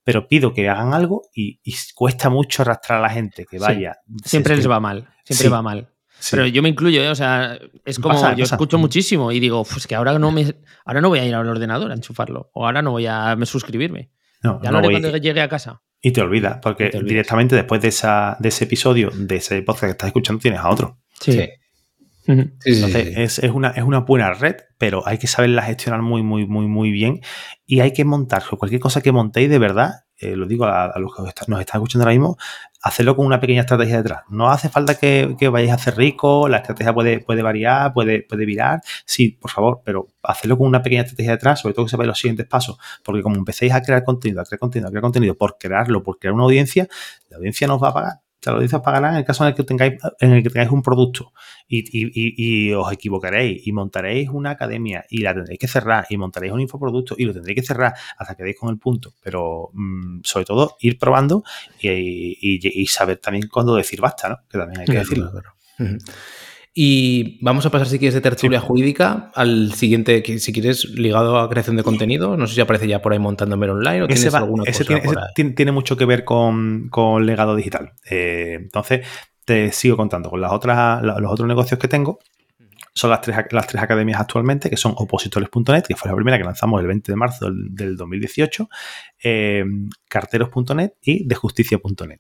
[0.04, 1.60] pero pido que hagan algo y,
[1.94, 3.98] cuesta mucho arrastrar a la gente que vaya.
[4.24, 5.92] Siempre les va mal, siempre va mal.
[6.30, 7.10] Pero yo me incluyo, ¿eh?
[7.10, 10.56] o sea, es como yo escucho muchísimo y digo, pues que ahora no me,
[10.86, 14.12] ahora no voy a ir al ordenador a enchufarlo, o ahora no voy a suscribirme.
[14.44, 15.82] No, ya lo haré cuando llegue a casa.
[16.02, 19.92] Y te olvidas, porque directamente después de, esa, de ese episodio, de ese podcast que
[19.92, 21.00] estás escuchando, tienes a otro.
[21.20, 21.40] Sí.
[22.26, 26.48] Entonces, es, es, una, es una buena red, pero hay que saberla gestionar muy, muy,
[26.48, 27.22] muy, muy bien.
[27.66, 31.16] Y hay que montar, cualquier cosa que montéis de verdad, eh, lo digo a, los
[31.16, 32.38] que nos están escuchando ahora mismo,
[32.82, 34.22] hacerlo con una pequeña estrategia detrás.
[34.30, 38.24] No hace falta que, que vayáis a hacer rico, la estrategia puede, puede variar, puede,
[38.24, 41.92] puede virar, sí, por favor, pero hacerlo con una pequeña estrategia detrás, sobre todo que
[41.92, 45.02] sepáis los siguientes pasos, porque como empecéis a crear contenido, a crear contenido, a crear
[45.02, 46.88] contenido, por crearlo, por crear una audiencia,
[47.30, 49.56] la audiencia nos va a pagar te lo dices pagarán en el caso en el
[49.56, 51.32] que tengáis, en el que tengáis un producto
[51.68, 56.60] y, os equivocaréis y montaréis una academia y la tendréis que cerrar y montaréis un
[56.60, 59.14] infoproducto y lo tendréis que cerrar hasta que deis con el punto.
[59.22, 61.44] Pero mm, sobre todo ir probando
[61.80, 64.40] y, saber también cuándo decir basta, ¿no?
[64.50, 65.32] Que también hay que decirlo.
[66.74, 71.50] Y vamos a pasar, si quieres, de tertulia jurídica al siguiente, si quieres, ligado a
[71.50, 72.38] creación de contenido.
[72.38, 75.72] No sé si aparece ya por ahí montándome online o ese tienes alguna ese tiene,
[75.74, 76.90] mucho que ver con,
[77.26, 77.92] legado digital.
[78.10, 79.06] Eh, entonces,
[79.44, 80.30] te sigo contando.
[80.30, 82.20] Con las otras, los otros negocios que tengo,
[82.94, 86.44] son las tres, las tres academias actualmente, que son opositores.net, que fue la primera que
[86.44, 88.70] lanzamos el 20 de marzo del, 2018,
[89.24, 89.64] eh,
[90.08, 92.20] carteros.net y dejusticia.net.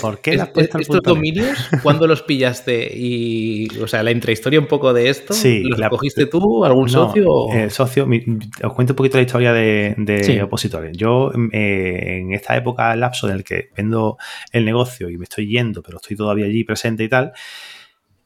[0.00, 2.90] ¿Por qué las ¿Estos dominios, cuándo los pillaste?
[2.96, 7.26] Y, o sea, la intrahistoria un poco de esto, ¿los cogiste tú, algún socio?
[7.52, 10.96] El socio, os cuento un poquito la historia de, opositores.
[10.96, 14.16] Yo, eh, en esta época, el lapso en el que vendo
[14.50, 17.32] el negocio y me estoy yendo, pero estoy todavía allí presente y tal,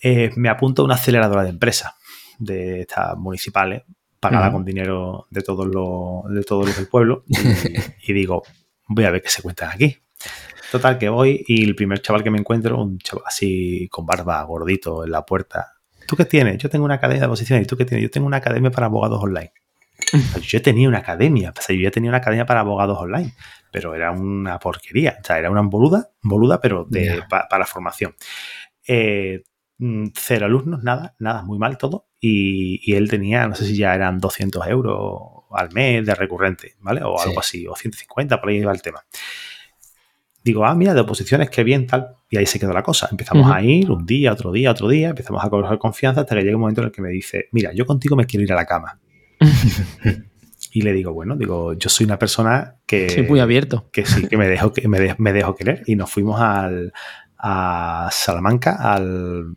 [0.01, 1.95] eh, me apunto a una aceleradora de empresas
[2.39, 3.83] de estas municipales,
[4.21, 7.25] pagada con dinero de todos los, de todos los del pueblo,
[8.07, 8.45] y digo,
[8.87, 9.97] voy a ver qué se cuentan aquí.
[10.73, 14.43] Total, que voy y el primer chaval que me encuentro, un chaval así con barba,
[14.45, 15.75] gordito, en la puerta.
[16.07, 16.57] ¿Tú qué tienes?
[16.57, 17.67] Yo tengo una academia de posiciones.
[17.67, 18.05] ¿Y tú qué tienes?
[18.05, 19.53] Yo tengo una academia para abogados online.
[20.41, 23.35] yo tenía una academia, o sea, yo ya tenía una academia para abogados online,
[23.71, 25.19] pero era una porquería.
[25.21, 28.15] O sea, era una boluda, boluda, pero de, para formación.
[28.89, 29.43] Eh,
[29.77, 32.07] mm, cero alumnos, nada, nada, muy mal todo.
[32.19, 36.77] Y, y, él tenía, no sé si ya eran 200 euros al mes de recurrente,
[36.81, 37.03] ¿vale?
[37.05, 39.05] O algo así, o 150, por ahí iba el tema
[40.45, 42.17] digo, ah, mira, de oposiciones, qué bien, tal.
[42.31, 43.09] Y ahí se quedó la cosa.
[43.11, 46.43] Empezamos a ir un día, otro día, otro día, empezamos a coger confianza hasta que
[46.43, 48.57] llega un momento en el que me dice, mira, yo contigo me quiero ir a
[48.57, 48.99] la cama.
[50.73, 53.11] y le digo, bueno, digo, yo soy una persona que...
[53.11, 53.89] Soy muy abierto.
[53.93, 55.83] Que sí, que me dejo, que me, me dejo querer.
[55.87, 56.93] Y nos fuimos al,
[57.39, 59.55] a Salamanca, al,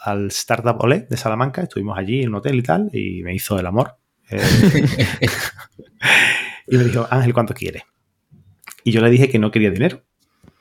[0.00, 1.62] al Startup Olé de Salamanca.
[1.62, 3.96] Estuvimos allí en un hotel y tal, y me hizo el amor.
[4.34, 4.40] Eh,
[6.68, 7.82] y me dijo, Ángel, ¿cuánto quieres?
[8.82, 10.04] Y yo le dije que no quería dinero.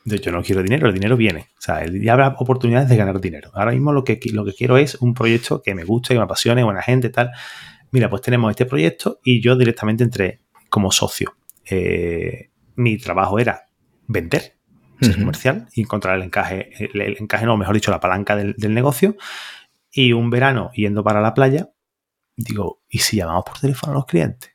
[0.03, 1.49] Yo no quiero dinero, el dinero viene.
[1.57, 3.51] O sea, ya habrá oportunidades de ganar dinero.
[3.53, 6.23] Ahora mismo lo que, lo que quiero es un proyecto que me guste, que me
[6.23, 7.31] apasione, buena gente, tal.
[7.91, 11.35] Mira, pues tenemos este proyecto y yo directamente entré como socio.
[11.69, 13.67] Eh, mi trabajo era
[14.07, 14.55] vender,
[14.99, 18.73] ser comercial y encontrar el encaje, el, encaje, no, mejor dicho, la palanca del, del
[18.73, 19.15] negocio.
[19.91, 21.69] Y un verano yendo para la playa,
[22.35, 24.51] digo, ¿y si llamamos por teléfono a los clientes?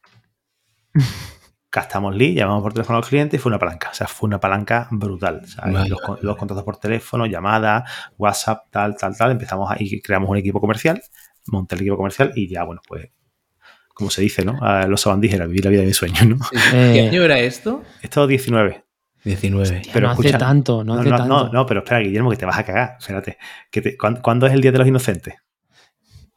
[1.76, 3.90] Gastamos lead, llamamos por teléfono al cliente y fue una palanca.
[3.90, 5.42] O sea, fue una palanca brutal.
[6.22, 7.84] los, contactos por teléfono, llamadas,
[8.16, 9.32] WhatsApp, tal, tal, tal.
[9.32, 11.02] Empezamos ahí, creamos un equipo comercial,
[11.48, 13.10] monté el equipo comercial y ya, bueno, pues,
[13.88, 14.58] como se dice, ¿no?
[14.62, 16.38] A los sabandígeros, vivir la vida de mi sueño, ¿no?
[16.70, 17.82] ¿Qué eh, año era esto?
[18.00, 18.84] Esto 19.
[19.22, 19.82] 19.
[19.92, 21.26] pero no hace tanto, no, hace tanto.
[21.26, 22.96] No, no, pero espera, Guillermo, que te vas a cagar.
[22.98, 23.36] Espérate.
[23.70, 25.34] Que ¿cuándo, es el Día de los Inocentes?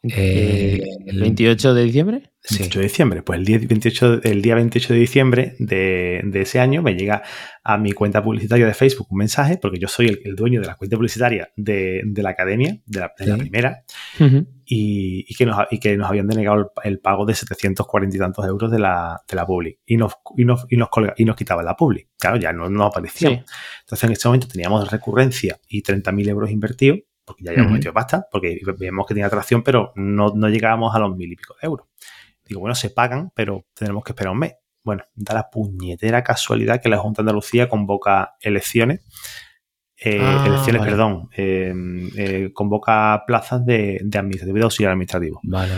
[0.02, 2.32] Eh, ¿El 28 de diciembre?
[2.48, 3.22] 28 de diciembre.
[3.22, 7.22] Pues el día 28, el día 28 de diciembre de, ese año me llega
[7.62, 10.76] a mi cuenta publicitaria de Facebook un mensaje, porque yo soy el, dueño de la
[10.76, 13.84] cuenta publicitaria de, la academia, de la, primera,
[14.64, 18.78] y, que nos, que nos habían denegado el, pago de 740 y tantos euros de
[18.78, 19.80] la, de la Public.
[19.84, 22.08] Y nos, y nos, y nos, y nos quitaban la Public.
[22.18, 23.28] Claro, ya no, no apareció.
[23.28, 28.26] Entonces en ese momento teníamos recurrencia y 30.000 euros invertidos porque ya habíamos metido pasta,
[28.30, 31.66] porque veíamos que tenía atracción, pero no, no llegábamos a los mil y pico de
[31.66, 31.86] euros.
[32.44, 34.54] Digo, bueno, se pagan, pero tenemos que esperar un mes.
[34.82, 39.00] Bueno, da la puñetera casualidad que la Junta de Andalucía convoca elecciones.
[39.96, 41.72] Eh, ah, elecciones, perdón, eh,
[42.16, 45.40] eh, convoca plazas de, de administrativo de auxiliar administrativo.
[45.44, 45.74] Vale.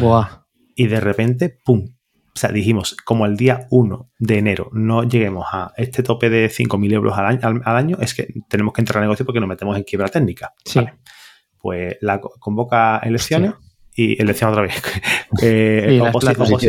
[0.74, 1.84] Y de repente, ¡pum!
[2.34, 6.48] O sea, dijimos, como el día 1 de enero no lleguemos a este tope de
[6.48, 9.48] 5.000 euros al año, al, año, es que tenemos que entrar al negocio porque nos
[9.48, 10.54] metemos en quiebra técnica.
[10.64, 10.80] Sí.
[11.62, 13.54] Pues la convoca elecciones
[13.94, 14.74] y elección otra vez.
[15.40, 15.98] Eh,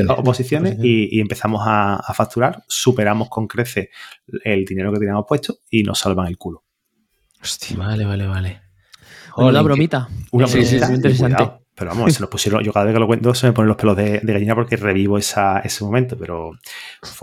[0.08, 3.89] oposiciones, y, empezamos a, facturar, superamos con crece
[4.41, 6.63] el dinero que teníamos puesto y nos salvan el culo.
[7.41, 8.62] Hostia, vale, vale, vale.
[9.36, 10.08] una bromita.
[10.32, 10.93] Una bromita.
[10.93, 11.51] interesante.
[11.75, 13.75] pero vamos, se nos pusieron, yo cada vez que lo cuento se me ponen los
[13.75, 16.53] pelos de, gallina porque revivo esa, ese momento, pero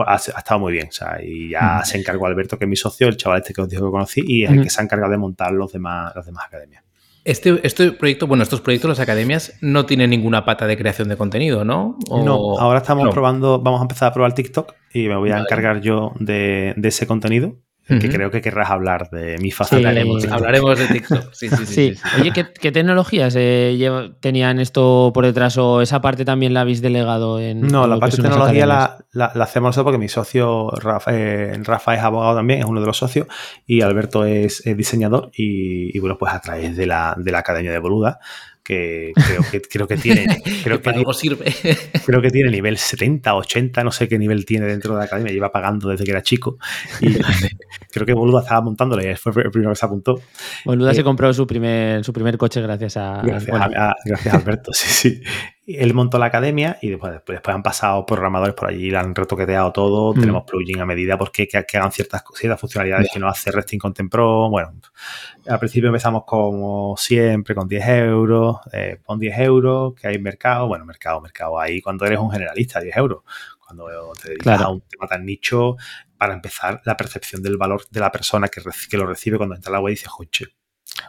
[0.07, 0.89] ha, estado muy bien.
[0.89, 3.63] O sea, y ya se encargó Alberto, que es mi socio, el chaval este que
[3.63, 6.13] os dijo que conocí, y es el que se ha encargado de montar los demás,
[6.15, 6.85] las demás academias.
[7.25, 11.17] Este, este proyecto, bueno, estos proyectos, las academias, no tienen ninguna pata de creación de
[11.17, 11.99] contenido, ¿no?
[12.09, 15.81] No, ahora estamos probando, vamos a empezar a probar TikTok y me voy a encargar
[15.81, 17.57] yo de, de ese contenido
[17.99, 19.89] que creo que querrás hablar de mi faceta.
[19.89, 21.31] hablaremos, de TikTok.
[21.33, 21.95] Sí, sí, sí.
[22.21, 27.41] Oye, ¿qué, tecnologías eh, tenían esto por detrás o esa parte también la habéis delegado
[27.41, 27.61] en...
[27.63, 31.95] No, la parte de tecnología la, la, hacemos nosotros porque mi socio Rafa, eh, Rafa,
[31.95, 33.27] es abogado también, es uno de los socios,
[33.67, 37.79] y Alberto es, diseñador y, bueno, pues a través de la, de la Academia de
[37.79, 38.21] Boluda
[38.63, 40.27] que creo que, creo que tiene.
[40.65, 41.53] Creo que, algo sirve.
[42.07, 45.33] creo que tiene nivel 70, 80, no sé qué nivel tiene dentro de la academia,
[45.33, 46.59] lleva pagando desde que era chico.
[47.01, 47.15] Y
[47.93, 50.21] creo que Boluda estaba montándole, fue el primero que se apuntó.
[50.65, 53.23] Boluda se eh, compró su primer, su primer coche gracias a.
[53.25, 55.23] Gracias, a, gracias a Alberto, sí, sí
[55.77, 59.73] él montó la academia y después, después, han pasado programadores por allí, le han retoqueteado
[59.73, 60.21] todo, mm.
[60.21, 64.11] tenemos plugin a medida porque que, hagan ciertas, ciertas funcionalidades que no hace Resting Content
[64.11, 64.49] Pro.
[64.51, 64.73] Bueno,
[65.47, 70.67] al principio empezamos como siempre con 10 euros, eh, pon 10 euros, que hay mercado,
[70.69, 73.23] bueno, mercado, mercado, ahí cuando eres un generalista, 10 euros.
[73.59, 75.77] Cuando te dedicas a un tema tan nicho,
[76.19, 79.71] para empezar, la percepción del valor de la persona que, que lo recibe cuando entra
[79.71, 80.47] a la web y dice, joche,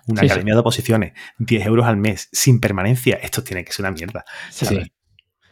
[0.08, 3.16] una academia de oposiciones, 10 euros al mes, sin permanencia.
[3.16, 4.26] Esto tiene que ser una mierda.
[4.50, 4.92] Sí.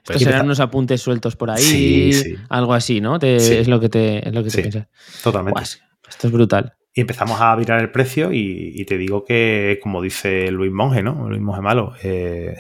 [0.04, 3.18] Esto serán unos apuntes sueltos por ahí, algo así, ¿no?
[3.22, 4.88] es lo que te, es lo que te piensas.
[5.24, 5.62] Totalmente.
[6.08, 6.74] esto es brutal.
[6.94, 11.30] Y empezamos a virar el precio y, te digo que, como dice Luis Monge, ¿no?
[11.30, 12.58] Luis Monge Malo, eh,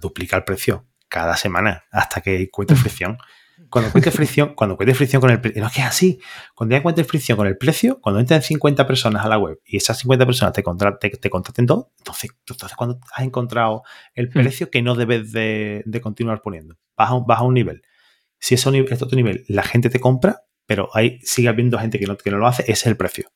[0.00, 3.18] duplica el precio cada semana hasta que encuentres fricción.
[3.74, 6.20] Cuando encuentres fricción, cuando encuentres fricción con el precio, no es que es así.
[6.54, 9.78] Cuando ya encuentres fricción con el precio, cuando entren 50 personas a la web y
[9.78, 10.62] esas 50 personas te,
[11.10, 13.82] te, contraten dos, entonces, entonces cuando has encontrado
[14.14, 14.32] el hmm.
[14.32, 17.82] precio que no debes de, continuar poniendo, vas a, un, a un nivel.
[18.38, 22.06] Si ese es otro nivel, la gente te compra, pero ahí sigue habiendo gente que
[22.06, 23.32] no, que no lo hace, ese es el precio.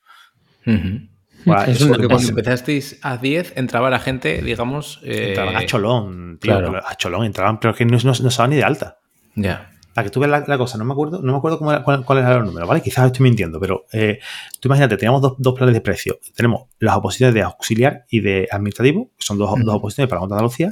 [0.65, 5.01] es que cuando empezasteis a 10, entraba la gente, digamos.
[5.03, 6.55] Entraban a cholón, tío.
[6.55, 8.99] A cholón entraban, pero que no, no, no estaban ni de alta.
[9.35, 9.71] Ya.
[9.93, 12.19] Para que tú veas la, cosa, no me acuerdo, no me acuerdo cómo era, cuál,
[12.19, 12.81] era el número, ¿vale?
[12.81, 14.19] Quizás estoy mintiendo, pero eh,
[14.59, 16.19] tú imagínate, teníamos dos, planes de precio.
[16.35, 20.71] Tenemos las oposiciones de auxiliar y de administrativo, que son dos, oposiciones para la Andalucía.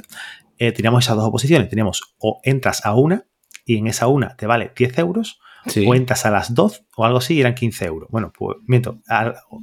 [0.58, 1.68] Eh, teníamos esas dos oposiciones.
[1.68, 3.26] Teníamos o entras a una
[3.64, 5.40] y en esa una te vale 10 euros
[5.84, 8.08] cuentas a las 2 o algo así y eran 15 euros.
[8.10, 8.98] Bueno, pues miento,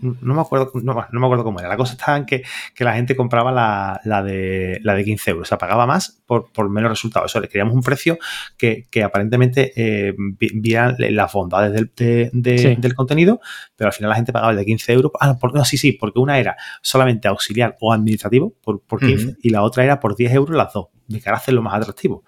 [0.02, 1.68] no me acuerdo, no, me acuerdo cómo era.
[1.68, 2.44] La cosa estaba en que,
[2.80, 6.90] la gente compraba la, de, la de 15 euros, o sea, pagaba más por, menos
[6.90, 7.32] resultados.
[7.32, 8.18] Eso le queríamos un precio
[8.58, 13.40] que, aparentemente eh, vieran las bondades del, contenido,
[13.76, 15.12] pero al final la gente pagaba el de 15 euros.
[15.20, 19.50] Ah, no, sí, sí, porque una era solamente auxiliar o administrativo por, por 15 y
[19.50, 22.24] la otra era por 10 euros las dos, de cara a hacerlo más atractivo.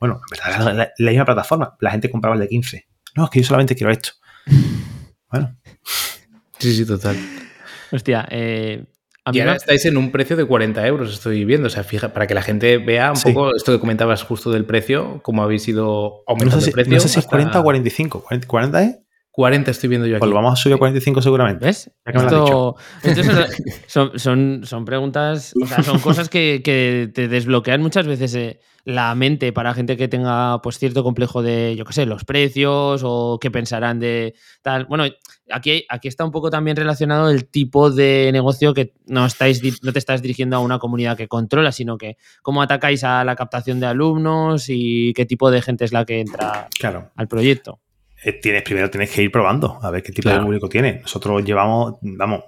[0.00, 3.30] Bueno, en verdad, la, la misma plataforma, la gente compraba el de 15 no, es
[3.30, 4.10] que yo solamente quiero esto.
[5.30, 5.56] Bueno.
[6.58, 7.16] Sí, sí, total.
[7.92, 8.84] Hostia, eh,
[9.32, 11.66] y ahora estáis en un precio de 40 euros, estoy viendo.
[11.66, 14.64] O sea, fija, para que la gente vea un poco esto que comentabas justo del
[14.64, 16.94] precio, cómo habéis ido aumentando el precio.
[16.94, 18.24] No sé si es 40 o 45.
[18.28, 18.98] ¿40 es?
[19.38, 20.18] 40 estoy viendo yo aquí.
[20.18, 21.64] Pues lo vamos a subir a 45 seguramente.
[21.64, 21.92] ¿Ves?
[23.86, 29.14] son, son, preguntas, o sea, son cosas que, que te desbloquean muchas veces eh, la
[29.14, 33.38] mente para gente que tenga pues cierto complejo de, yo qué sé, los precios o
[33.40, 34.86] qué pensarán de tal.
[34.86, 35.04] Bueno,
[35.52, 39.92] aquí, aquí está un poco también relacionado el tipo de negocio que no, estáis, no
[39.92, 43.78] te estás dirigiendo a una comunidad que controla, sino que cómo atacáis a la captación
[43.78, 46.68] de alumnos y qué tipo de gente es la que entra
[47.14, 47.78] al proyecto.
[48.24, 51.00] Eh, tienes, primero tienes que ir probando a ver qué tipo de público tiene.
[51.00, 52.44] Nosotros llevamos, vamos,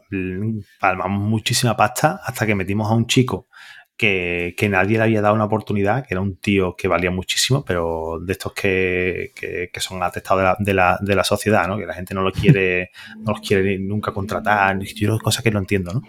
[0.81, 3.49] palmamos muchísima pasta hasta que metimos a un chico
[4.01, 8.19] que, nadie le había dado una oportunidad, que era un tío que valía muchísimo, pero
[8.19, 9.33] de estos que,
[9.79, 11.77] son atestados de la, de, la, sociedad, ¿no?
[11.77, 15.59] que la gente no lo quiere, no los quiere nunca contratar, yo cosas que no
[15.59, 16.03] entiendo, ¿no?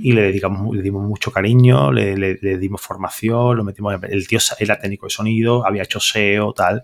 [0.00, 4.78] Y le dedicamos, le dimos mucho cariño, le, dimos formación, lo metimos, el tío era
[4.78, 6.82] técnico de sonido, había hecho SEO, tal,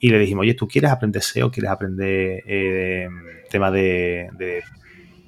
[0.00, 1.50] y le dijimos, oye, ¿tú quieres aprender SEO?
[1.50, 3.06] ¿Quieres aprender eh,
[3.50, 4.62] tema de,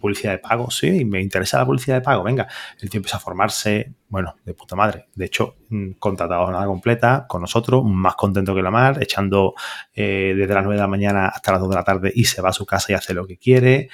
[0.00, 0.70] publicidad de pago?
[0.70, 2.22] Sí, me interesa la publicidad de pago.
[2.24, 2.48] Venga,
[2.80, 5.08] el tío empieza a formarse, bueno, de puta madre.
[5.14, 9.52] De hecho, mm, contratado a nada completa con nosotros, más contento que la mar, echando
[9.92, 12.40] eh, desde las 9 de la mañana hasta las 2 de la tarde y se
[12.40, 13.90] va a su casa y hace lo que quiere.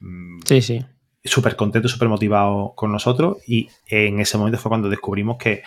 [0.00, 0.84] Mm, sí, sí.
[1.22, 5.62] Súper contento, súper motivado con nosotros y en ese momento fue cuando descubrimos que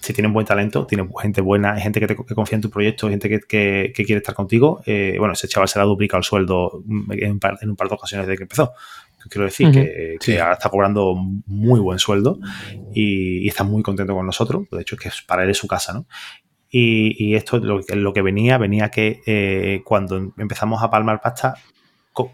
[0.00, 3.28] si tienes buen talento, tienes gente buena, hay gente que, confía en tu proyecto, gente
[3.28, 7.32] que, quiere estar contigo, eh, bueno, ese chaval se le ha duplicado el sueldo en,
[7.32, 8.72] un par de ocasiones desde que empezó.
[9.28, 12.38] Quiero decir que, ahora está cobrando muy buen sueldo
[12.94, 14.68] y, está muy contento con nosotros.
[14.70, 16.06] De hecho, es que para él es su casa, ¿no?
[16.70, 21.54] Y, esto lo, lo que venía, venía que eh, cuando empezamos a palmar pasta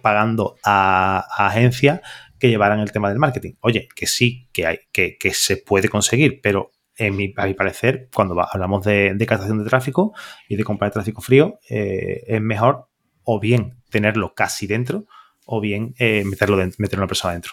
[0.01, 2.01] pagando a, a agencias
[2.39, 3.53] que llevaran el tema del marketing.
[3.61, 7.55] Oye, que sí, que hay, que, que se puede conseguir, pero en mi, a mi
[7.55, 10.13] parecer, cuando hablamos de, captación de tráfico
[10.49, 12.89] y de comprar tráfico frío, eh, es mejor
[13.23, 15.07] o bien tenerlo casi dentro
[15.47, 17.53] o bien eh, meterlo meter una persona dentro.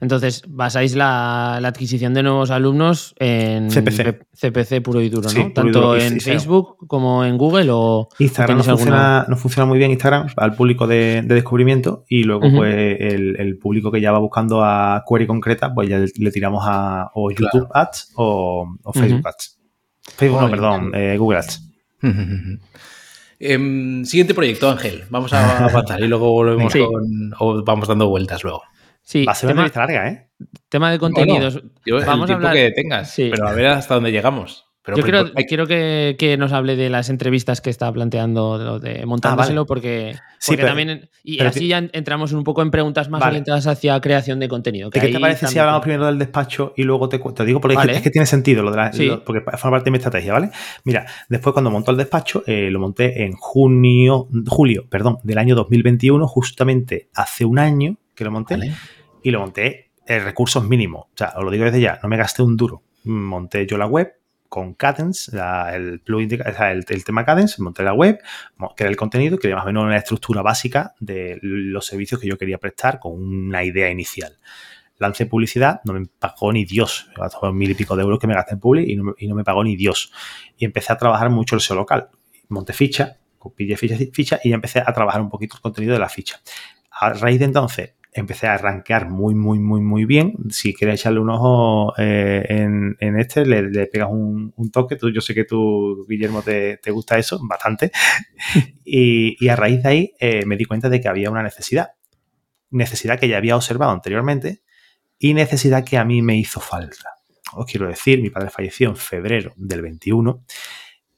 [0.00, 5.52] Entonces, basáis la, adquisición de nuevos alumnos en CPC, CPC puro y duro, ¿no?
[5.52, 10.28] Tanto en Facebook como en Google o Instagram no funciona, no funciona, muy bien Instagram
[10.36, 15.26] al público de, descubrimiento y luego pues el, público que ya va buscando a query
[15.26, 19.58] concreta, pues ya le, tiramos a o YouTube Ads o, Facebook Ads.
[20.16, 21.68] Facebook, no, perdón, eh, Google Ads.
[23.44, 25.02] Em, siguiente proyecto, Ángel.
[25.10, 27.34] Vamos a avanzar y luego volvemos con.
[27.40, 28.62] o vamos dando vueltas luego.
[29.02, 30.28] Sí, Va a ser tema, una larga, ¿eh?
[30.68, 31.62] Tema de contenidos.
[32.06, 32.54] Vamos a hablar...
[32.54, 34.66] que tengas, pero a ver hasta dónde llegamos.
[34.84, 39.60] Pero Yo quiero, quiero que, nos hable de las entrevistas que está planteando, de montándoselo,
[39.60, 40.16] ah, porque,
[40.60, 41.08] también.
[41.22, 44.90] Y así ya entramos un poco en preguntas más orientadas hacia creación de contenido.
[44.90, 48.02] ¿Qué te parece si hablamos primero del despacho y luego te, te digo porque es,
[48.02, 48.90] que, tiene sentido lo de la,
[49.24, 50.50] porque forma parte de mi estrategia, ¿vale?
[50.82, 55.54] Mira, después cuando montó el despacho, eh, lo monté en junio, julio, perdón, del año
[55.54, 58.58] 2021, justamente hace un año que lo monté
[59.22, 61.06] y lo monté en recursos mínimos.
[61.06, 62.82] O sea, os lo digo desde ya, no me gasté un duro.
[63.04, 64.14] Monté yo la web
[64.52, 65.32] con Cadence,
[65.72, 68.18] el, plugin el, tema Cadence, monté la web,
[68.76, 72.36] creé el contenido, creé más o menos una estructura básica de los servicios que yo
[72.36, 74.36] quería prestar con una idea inicial.
[74.98, 77.08] Lancé publicidad, no me pagó ni Dios.
[77.54, 79.42] Mil y pico de euros que me gasté en public y no, y no me
[79.42, 80.12] pagó ni Dios.
[80.58, 82.10] Y empecé a trabajar mucho el SEO local.
[82.48, 83.16] Monté ficha,
[83.56, 86.42] pillé ficha, ficha y empecé a trabajar un poquito el contenido de la ficha.
[86.90, 90.34] A raíz de entonces, empecé a rankear muy, muy, muy, muy bien.
[90.50, 94.96] Si quieres echarle un ojo eh, en, este, le, pegas un, toque.
[94.96, 97.90] Tú, yo sé que tú, Guillermo, te, gusta eso bastante.
[98.84, 101.92] y, a raíz de ahí eh, me di cuenta de que había una necesidad.
[102.70, 104.62] Necesidad que ya había observado anteriormente
[105.18, 107.10] y necesidad que a mí me hizo falta.
[107.54, 110.44] Os quiero decir, mi padre falleció en febrero del 21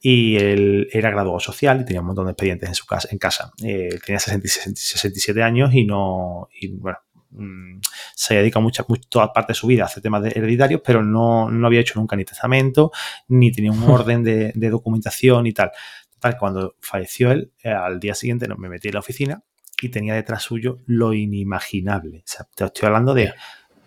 [0.07, 3.09] y él era graduado social y tenía un montón de expedientes en su casa.
[3.11, 3.53] En casa.
[3.63, 6.99] Eh, tenía 67 años y no, y, bueno,
[7.31, 7.79] mm,
[8.15, 11.67] se dedica mucha, toda parte de su vida a hacer temas hereditarios, pero no, no,
[11.67, 12.93] había hecho nunca ni testamento,
[13.29, 15.71] ni tenía un orden de, documentación y tal.
[16.13, 19.43] Total, cuando falleció él, eh, al día siguiente me metí en la oficina
[19.81, 22.19] y tenía detrás suyo lo inimaginable.
[22.19, 23.33] O sea, te estoy hablando de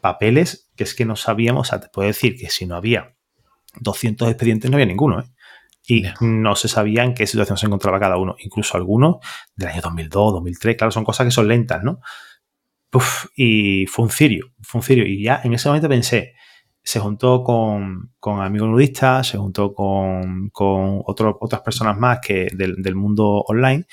[0.01, 3.13] papeles que es que no sabíamos, o sea, te puedo decir que si no había
[3.81, 5.25] 200 expedientes no había ninguno, ¿eh?
[5.87, 9.17] Y no se sabía en qué situación se encontraba cada uno, incluso algunos
[9.55, 12.01] del año 2002, 2003, claro, son cosas que son lentas, ¿no?
[13.35, 15.05] y fue un cirio, fue un cirio.
[15.05, 16.33] Y ya en ese momento pensé,
[16.87, 22.95] se juntó con, con amigos nudistas, se juntó con, con otras personas más que del,
[22.95, 23.85] mundo online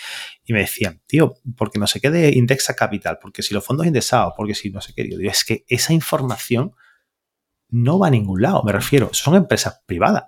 [0.44, 4.34] y me decían, tío, porque no se quede indexa capital, porque si los fondos indexados,
[4.36, 6.72] porque si no sé qué, digo, es que esa información
[7.68, 10.26] no va a ningún lado, me refiero, son empresas privadas.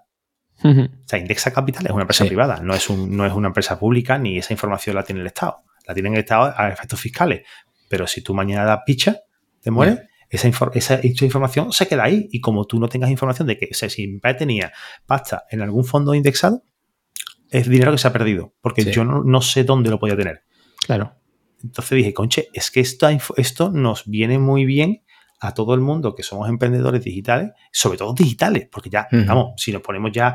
[0.64, 3.78] O sea, Indexa Capital es una empresa privada, no es, un, no es una empresa
[3.78, 5.58] pública ni esa información la tiene el Estado.
[5.86, 7.42] La tiene el Estado a efectos fiscales.
[7.88, 9.20] Pero si tú mañana das picha,
[9.60, 12.28] te mueres, esa, esa, información se queda ahí.
[12.32, 14.72] Y como tú no tengas información de que si mi padre tenía
[15.06, 16.62] pasta en algún fondo indexado,
[17.50, 18.54] es dinero que se ha perdido.
[18.60, 20.42] Porque yo no, sé dónde lo podía tener.
[20.84, 21.14] Claro.
[21.62, 25.02] Entonces dije, conche, es que esto, esto nos viene muy bien
[25.40, 29.72] a todo el mundo que somos emprendedores digitales, sobre todo digitales, porque ya, vamos, si
[29.72, 30.34] nos ponemos ya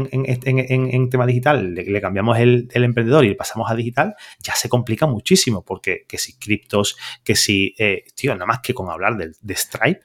[0.00, 5.06] en, tema digital, le, cambiamos el, emprendedor y le pasamos a digital, ya se complica
[5.06, 9.32] muchísimo, porque que si criptos, que si, eh, tío, nada más que con hablar de,
[9.40, 10.00] de Stripe.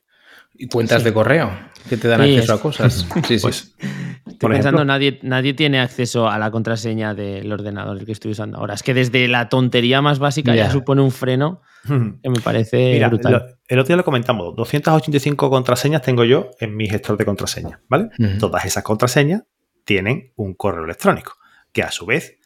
[0.60, 1.50] Y cuentas de correo
[1.88, 3.08] que te dan acceso a cosas.
[3.28, 3.74] Sí, pues,
[4.28, 8.74] Estoy pensando, nadie, nadie tiene acceso a la contraseña del ordenador que estoy usando ahora.
[8.74, 13.58] Es que desde la tontería más básica ya supone un freno que me parece brutal.
[13.68, 18.10] el otro día lo comentamos, 285 contraseñas tengo yo en mi gestor de contraseñas, ¿vale?
[18.40, 19.44] Todas esas contraseñas
[19.86, 21.34] tienen un correo electrónico,
[21.72, 22.38] que a su vez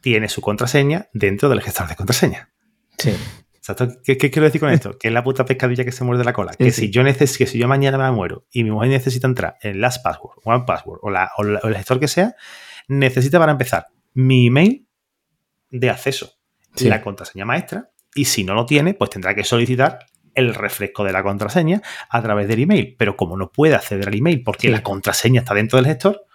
[0.00, 2.48] tiene su contraseña dentro del gestor de contraseñas.
[2.98, 3.12] Sí.
[4.04, 4.96] ¿Qué, quiero decir con esto?
[4.98, 6.52] Que es la puta pescadilla que se muerde la cola.
[6.54, 9.56] que, Si yo neces que si yo mañana me muero y mi mujer necesita entrar
[9.62, 12.34] en Last Password, One Password o, la, o el gestor que sea,
[12.88, 14.86] necesita para empezar mi email
[15.70, 16.32] de acceso,
[16.80, 20.00] la contraseña maestra y si no lo tiene, pues tendrá que solicitar
[20.34, 22.94] el refresco de la contraseña a través del email.
[22.98, 26.26] Pero como no puede acceder al email porque la contraseña está dentro del gestor,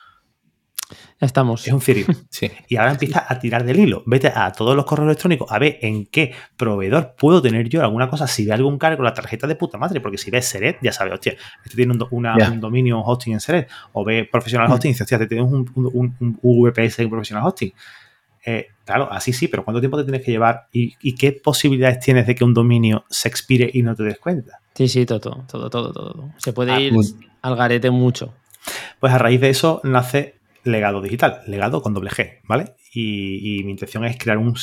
[1.20, 1.66] ya estamos.
[1.66, 2.06] Es un cirio.
[2.30, 2.52] Sí.
[2.68, 4.04] Y ahora empieza a tirar del hilo.
[4.06, 8.08] Vete a todos los correos electrónicos a ver en qué proveedor puedo tener yo alguna
[8.08, 8.28] cosa.
[8.28, 11.14] Si ve algún cargo la tarjeta de puta madre, porque si ves Seret, ya sabes,
[11.14, 13.68] hostia, este tiene un, un dominio hosting en Seret.
[13.94, 14.72] O ve Professional.
[14.72, 17.74] Hosting y dice, hostia, te tienes un, un, VPS en Professional Hosting.
[18.46, 20.68] Eh, claro, así sí, pero ¿cuánto tiempo te tienes que llevar?
[20.72, 24.60] ¿Y, qué posibilidades tienes de que un dominio se expire y no te des cuenta?
[24.76, 26.30] Sí, sí, todo, todo, todo, todo.
[26.38, 26.94] Se puede ah, ir
[27.42, 28.36] al garete mucho.
[29.00, 30.38] Pues a raíz de eso nace
[30.68, 32.76] legado digital, legado con doble G, ¿vale?
[32.94, 34.56] Y, mi intención es crear un,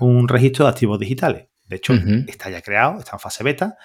[0.00, 1.46] un, registro de activos digitales.
[1.66, 1.94] De hecho,
[2.26, 3.76] está ya creado, está en fase beta.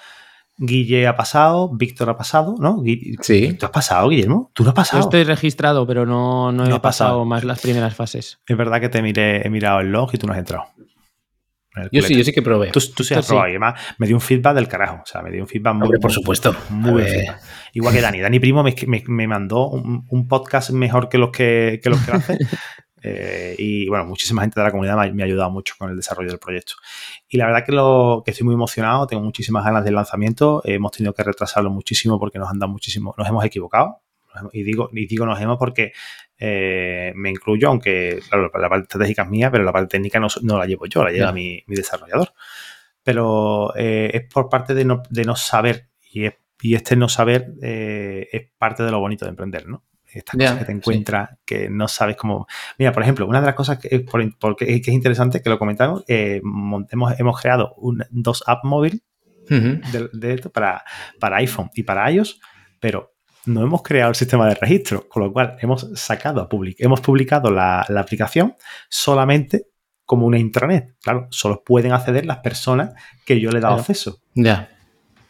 [0.58, 2.84] Guille ha pasado, Víctor ha pasado, ¿no?
[3.22, 3.54] sí.
[3.54, 4.52] ¿Tú has pasado, Guillermo?
[4.54, 5.02] ¿Tú no has pasado?
[5.02, 8.40] Yo estoy registrado, pero no, no, he pasado, más las primeras fases.
[8.46, 10.66] Es verdad que te miré, he mirado el log y tú no has entrado.
[11.92, 12.70] Yo sí, yo sí que probé.
[12.70, 15.02] Tú, sí has probado y además me dio un feedback del carajo.
[15.04, 16.00] O sea, me dio un feedback muy.
[16.00, 16.56] por supuesto.
[16.70, 17.04] Muy
[17.74, 18.20] Igual que Dani.
[18.20, 22.38] Dani Primo me, mandó un, podcast mejor que los que, que los que hace.
[23.06, 26.30] Eh, y bueno, muchísima gente de la comunidad me ha, ayudado mucho con el desarrollo
[26.30, 26.76] del proyecto.
[27.28, 30.62] Y la verdad que, lo, que estoy muy emocionado, tengo muchísimas ganas del lanzamiento.
[30.64, 34.00] hemos tenido que retrasarlo muchísimo porque nos han dado muchísimo, nos hemos equivocado.
[34.54, 35.92] Y digo, y digo nos hemos porque
[36.38, 40.66] eh, me incluyo, aunque la parte estratégica es mía, pero la parte técnica no, la
[40.66, 42.34] llevo yo, la lleva mi, desarrollador.
[43.04, 46.26] Pero eh, es por parte de no, de no saber y,
[46.62, 49.84] y, este no saber es parte de lo bonito de emprender, ¿no?
[50.20, 52.48] estas cosas que te encuentras que no sabes cómo.
[52.78, 54.00] Mira, por ejemplo, una de las cosas que,
[54.40, 57.76] porque, es interesante que lo comentamos, eh, hemos, hemos, creado
[58.12, 59.02] dos apps móviles
[59.48, 60.84] de, para,
[61.20, 62.40] para iPhone y para iOS,
[62.80, 63.13] pero
[63.46, 67.82] no hemos creado el sistema de registro, con lo cual hemos sacado, hemos publicado la,
[67.82, 68.56] aplicación
[68.90, 69.68] solamente
[70.06, 70.96] como una intranet.
[71.02, 72.94] Claro, solo pueden acceder las personas
[73.26, 74.20] que yo le he dado acceso.
[74.34, 74.70] Ya.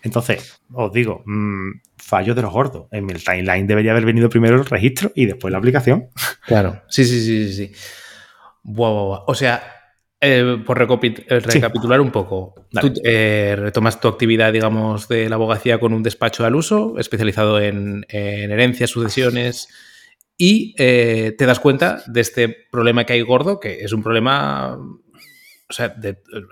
[0.02, 2.88] Entonces, os digo, mmm, fallo de los gordos.
[2.92, 6.10] En el timeline debería haber venido primero el registro y después la aplicación.
[6.46, 7.68] Claro, sí, sí, sí, sí.
[7.68, 7.74] sí.
[8.66, 9.73] O sea,
[10.26, 15.80] eh, por eh, recapitular un poco, tú eh, retomas tu actividad, digamos, de la abogacía
[15.82, 19.68] con un despacho al uso, especializado en, herencias, sucesiones,
[20.38, 24.78] y te das cuenta de este problema que hay gordo, que es un problema
[25.70, 25.96] o sea,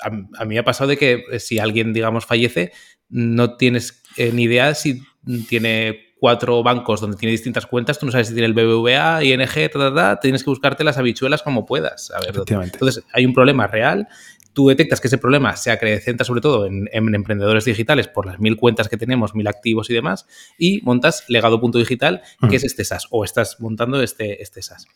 [0.04, 2.74] a, a, mí me ha pasado de que si alguien, digamos, fallece,
[3.08, 5.02] no tienes ni idea si
[5.48, 10.20] tiene cuatro bancos donde tiene distintas cuentas, tú no sabes si tiene el BBVA, ING,
[10.22, 12.12] tienes que buscarte las habichuelas como puedas.
[12.12, 14.08] A ver, entonces, hay un problema real
[14.54, 18.56] tú detectas que ese problema se acrecenta sobre todo en, emprendedores digitales por las mil
[18.58, 20.28] cuentas que tenemos, mil activos y demás,
[20.60, 24.88] y montas legado.digital, que es este SaaS, o estás montando este, este SaaS.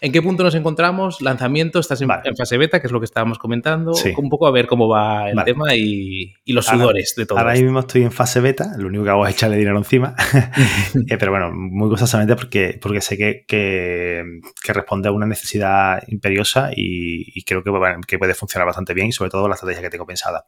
[0.00, 1.20] ¿En qué punto nos encontramos?
[1.20, 3.92] Lanzamiento, estás en, fase beta, que es lo que estábamos comentando.
[4.16, 7.38] Un poco a ver cómo va el tema y, los sudores de todo.
[7.38, 10.14] Ahora mismo estoy en fase beta, lo único que hago es echarle dinero encima.
[11.08, 14.24] Eh, pero bueno, muy gustosamente porque, porque sé que, que,
[14.72, 17.70] responde a una necesidad imperiosa y, creo que,
[18.06, 20.44] que puede funcionar bastante bien y sobre todo la estrategia que tengo pensada.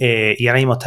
[0.00, 0.78] Eh, y ahora mismo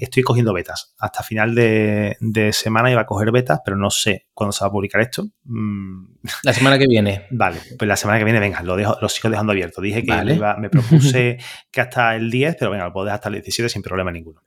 [0.00, 0.92] estoy cogiendo betas.
[0.98, 4.72] Hasta final de, semana iba a coger betas, pero no sé cuándo se va a
[4.72, 5.24] publicar esto.
[5.44, 6.06] Mm.
[6.42, 7.26] La semana que viene.
[7.30, 9.80] Vale, pues la semana que viene, venga, lo, dejo, lo sigo dejando abierto.
[9.80, 11.38] Dije que me propuse
[11.70, 14.42] que hasta el 10, pero venga, lo puedo dejar hasta el 17 sin problema ninguno.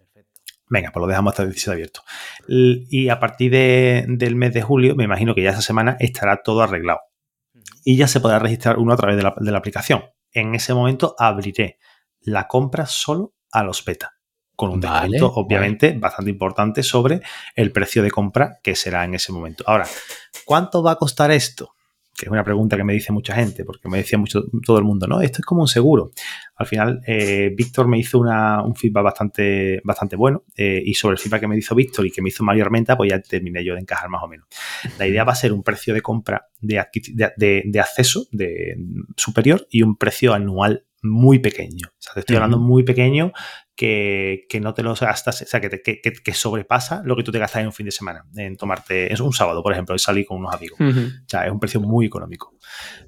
[0.69, 2.01] Venga, pues lo dejamos hasta el 17 abierto.
[2.47, 6.61] Y a partir del mes de julio, me imagino que ya esa semana estará todo
[6.61, 6.99] arreglado.
[7.85, 10.03] Y ya se podrá registrar uno a través de la, de la aplicación.
[10.31, 11.77] En ese momento abriré
[12.21, 14.15] la compra solo a los beta,
[14.55, 17.21] con un descuento obviamente bastante importante sobre
[17.55, 19.63] el precio de compra que será en ese momento.
[19.67, 19.87] Ahora,
[20.43, 21.75] ¿cuánto va a costar esto?
[22.15, 24.83] Que es una pregunta que me dice mucha gente, porque me decía mucho todo el
[24.83, 26.11] mundo, no, esto es como un seguro.
[26.55, 31.19] Al final, eh, Víctor me hizo un feedback bastante, bastante bueno eh, y sobre el
[31.19, 33.73] feedback que me hizo Víctor y que me hizo Mario Armenta, pues ya terminé yo
[33.73, 34.47] de encajar más o menos.
[34.97, 36.83] La idea va a ser un precio de compra de,
[37.65, 38.77] de acceso de,
[39.15, 41.87] superior y un precio anual muy pequeño.
[41.89, 43.33] O sea, te estoy hablando muy pequeño
[43.75, 47.61] que, no te lo gastas, o sea, que, que, sobrepasa lo que tú te gastas
[47.61, 50.37] en un fin de semana, en tomarte, es un sábado, por ejemplo, y salir con
[50.37, 50.79] unos amigos.
[50.79, 52.55] O sea, es un precio muy económico.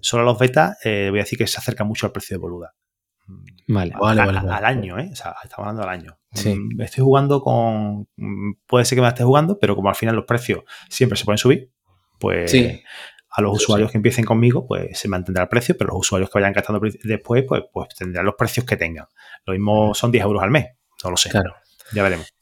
[0.01, 2.73] Solo los beta, eh, voy a decir que se acerca mucho al precio de boluda.
[3.67, 5.09] Vale, vale, Al año, ¿eh?
[5.11, 6.19] O sea, estamos hablando al año.
[6.31, 8.07] Mm, estoy jugando con.
[8.17, 11.25] Mm, puede ser que me esté jugando, pero como al final los precios siempre se
[11.25, 11.71] pueden subir,
[12.19, 12.83] pues sí
[13.35, 16.39] a los usuarios que empiecen conmigo, pues se mantendrá el precio, pero los usuarios que
[16.39, 19.05] vayan gastando después, pues, pues tendrán los precios que tengan.
[19.45, 20.67] Lo mismo son 10 euros al mes,
[21.03, 21.29] no lo sé.
[21.29, 21.53] Claro.
[21.91, 22.33] Ya veremos.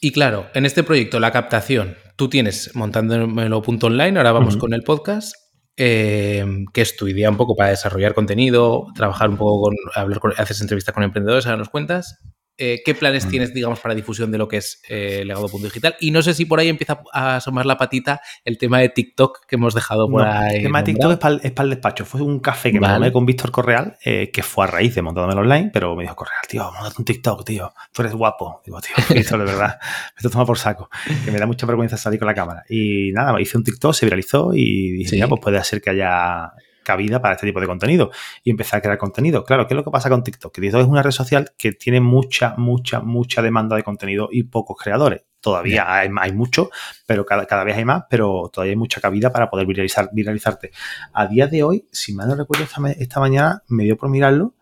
[0.00, 4.72] Y claro, en este proyecto, la captación, tú tienes montándolo punto online, ahora vamos con
[4.74, 5.34] el podcast,
[5.76, 10.20] eh, que es tu idea un poco para desarrollar contenido, trabajar un poco con, hablar
[10.20, 12.18] con, haces entrevistas con emprendedores, ahora nos cuentas.
[12.58, 15.96] Eh, ¿Qué planes tienes, digamos, para difusión de lo que es eh, legado.digital?
[16.00, 19.46] Y no sé si por ahí empieza a asomar la patita el tema de TikTok
[19.46, 20.56] que hemos dejado por ahí.
[20.56, 22.04] El tema de TikTok es para, el, despacho.
[22.04, 25.02] Fue un café que me tomé con Víctor Correal, eh, que fue a raíz de
[25.02, 27.72] montándome online, pero me dijo, Correal, tío, montate un TikTok, tío.
[27.90, 28.60] Tú eres guapo.
[28.64, 29.78] Digo, tío, esto de verdad,
[30.22, 30.90] me toma por saco.
[31.24, 32.64] Que me da mucha vergüenza salir con la cámara.
[32.68, 36.52] Y nada, hice un TikTok, se viralizó y dije, ya, pues puede ser que haya
[36.82, 38.10] cabida para este tipo de contenido
[38.42, 39.44] y empezar a crear contenido.
[39.44, 40.52] Claro, ¿qué es lo que pasa con TikTok?
[40.54, 44.44] Que TikTok es una red social que tiene mucha, mucha, mucha demanda de contenido y
[44.44, 45.22] pocos creadores.
[45.40, 46.70] Todavía hay, hay, mucho,
[47.04, 50.70] pero cada, cada, vez hay más, pero todavía hay mucha cabida para poder viralizar, viralizarte.
[51.12, 54.54] A día de hoy, si mal no recuerdo, esta, mañana me dio por mirarlo,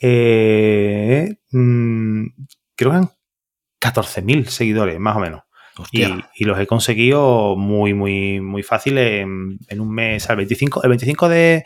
[0.00, 2.26] eh, mm,
[2.74, 3.10] creo que eran
[3.78, 5.42] 14.000 seguidores, más o menos.
[5.90, 10.28] Y, los he conseguido muy, muy, muy fácil en, un mes.
[10.28, 11.64] El 25, el 25 de,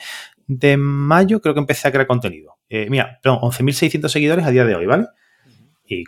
[0.79, 2.57] mayo creo que empecé a crear contenido.
[2.69, 5.07] Eh, mira, perdón, 11.600 seguidores a día de hoy, ¿vale?
[5.87, 6.05] Y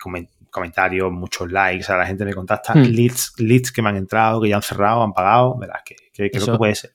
[0.50, 2.82] comentarios, muchos likes, a la gente me contacta, hmm.
[2.82, 5.80] leads, leads que me han entrado, que ya han cerrado, han pagado, ¿verdad?
[5.84, 6.92] Que, que creo que puede ser.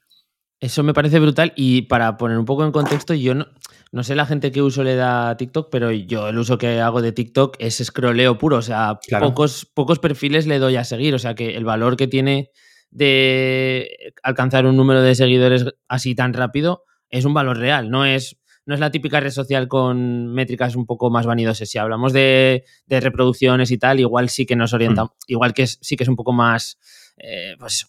[0.63, 3.47] Eso me parece brutal y para poner un poco en contexto, yo no,
[3.91, 6.79] no sé la gente qué uso le da a TikTok, pero yo el uso que
[6.79, 8.59] hago de TikTok es scrolleo puro.
[8.59, 11.15] O sea, pocos, pocos perfiles le doy a seguir.
[11.15, 12.51] O sea, que el valor que tiene
[12.91, 17.89] de alcanzar un número de seguidores así tan rápido es un valor real.
[17.89, 21.67] No es, no es la típica red social con métricas un poco más vanidosas.
[21.67, 25.03] Si hablamos de, reproducciones y tal, igual sí que nos orienta.
[25.03, 25.09] Mm.
[25.27, 26.79] Igual que sí que es un poco más.
[27.17, 27.87] Eh, pues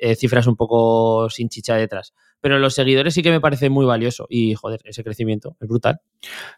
[0.00, 3.86] eh, cifras un poco sin chicha detrás pero los seguidores sí que me parece muy
[3.86, 6.00] valioso y, joder, ese crecimiento es brutal.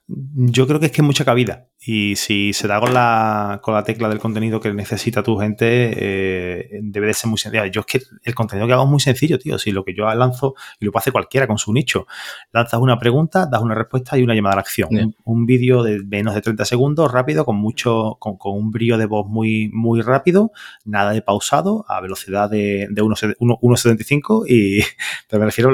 [0.07, 3.75] Yo creo que es que hay mucha cabida y si se da con la, con
[3.75, 7.65] la tecla del contenido que necesita tu gente, eh, debe de ser muy sencillo.
[7.67, 9.59] Yo es que el contenido que hago es muy sencillo, tío.
[9.59, 12.07] Si lo que yo lanzo, y lo puede hacer cualquiera con su nicho,
[12.53, 15.15] lanzas una pregunta, das una respuesta y una llamada a la acción.
[15.25, 19.27] Un, vídeo de menos de 30 segundos, rápido, con mucho, con, un brillo de voz
[19.27, 20.53] muy, muy rápido,
[20.85, 24.83] nada de pausado, a velocidad de, de 1.75 y
[25.29, 25.70] te me refiero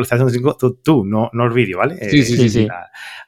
[0.58, 1.96] tú, tú no, no el vídeo, ¿vale?
[2.10, 2.68] Sí, sí, sí.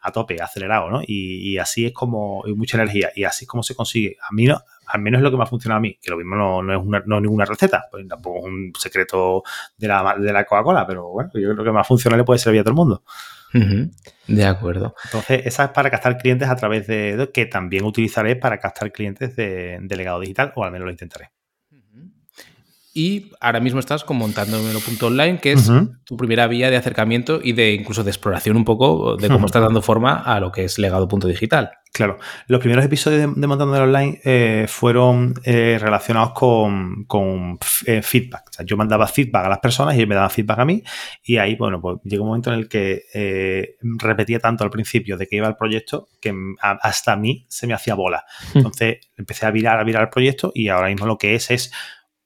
[0.00, 1.00] A, tope, acelerado, ¿no?
[1.06, 4.16] Y, así es como, hay mucha energía, y así es como se consigue.
[4.20, 6.16] A mí no, al menos es lo que me ha funcionado a mí, que lo
[6.16, 9.42] mismo no, es, una, no ninguna receta, pues tampoco es un secreto
[9.76, 12.60] de la, de la Coca-Cola, pero bueno, yo creo que más funcional le puede servir
[12.60, 13.02] a todo el mundo.
[14.26, 14.94] De acuerdo.
[15.04, 19.36] Entonces, esa es para captar clientes a través de, que también utilizaré para captar clientes
[19.36, 21.30] de, de legado digital, o al menos lo intentaré.
[22.98, 24.58] Y ahora mismo estás con montando
[25.02, 25.70] online, que es
[26.02, 29.62] tu primera vía de acercamiento y de incluso de exploración un poco de cómo estás
[29.62, 31.70] dando forma a lo que es legado punto digital.
[31.92, 32.18] Claro,
[32.48, 38.48] los primeros episodios de, Montando Online eh, fueron eh, relacionados con, eh, feedback.
[38.50, 40.82] O sea, yo mandaba feedback a las personas y ellos me daban feedback a mí.
[41.22, 45.26] Y ahí, bueno, pues llegó un momento en el que repetía tanto al principio de
[45.26, 48.24] que iba el proyecto que hasta a mí se me hacía bola.
[48.54, 51.72] Entonces empecé a virar, a virar el proyecto y ahora mismo lo que es es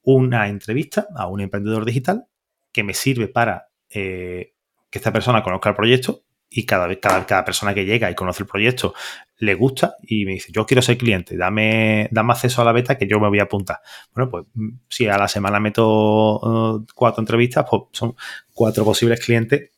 [0.02, 2.26] una entrevista a un emprendedor digital
[2.72, 4.54] que me sirve para eh,
[4.90, 8.42] que esta persona conozca el proyecto y cada, cada, cada persona que llega y conoce
[8.42, 8.94] el proyecto
[9.38, 13.08] le gusta y me dice, yo quiero ser cliente, dame, acceso a la beta que
[13.08, 13.80] yo me voy a apuntar.
[14.14, 18.14] Bueno, pues mm, si a la semana meto uh, cuatro entrevistas, pues son
[18.54, 19.70] cuatro posibles clientes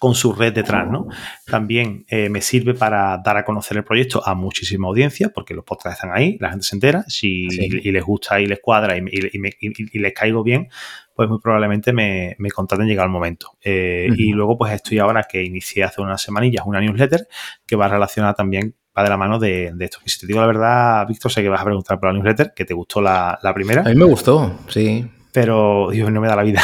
[0.00, 1.08] con su red detrás, ¿no?
[1.44, 5.62] También eh, me sirve para dar a conocer el proyecto a muchísima audiencia, porque los
[5.62, 9.98] podcasts están ahí, la gente se entera, si y, les gusta y les cuadra y,
[9.98, 10.68] les caigo bien,
[11.14, 13.58] pues muy probablemente me, me contraten llega el momento.
[13.62, 17.28] Eh, y luego, pues estoy ahora que inicié hace unas semanillas una newsletter
[17.66, 19.98] que va relacionada también va de la mano de, esto.
[20.02, 22.54] Que si te digo la verdad, Víctor, sé que vas a preguntar por la newsletter,
[22.56, 23.82] que te gustó la, la primera.
[23.82, 25.06] A mí me gustó, sí.
[25.30, 26.62] Pero, Dios, no me da la vida.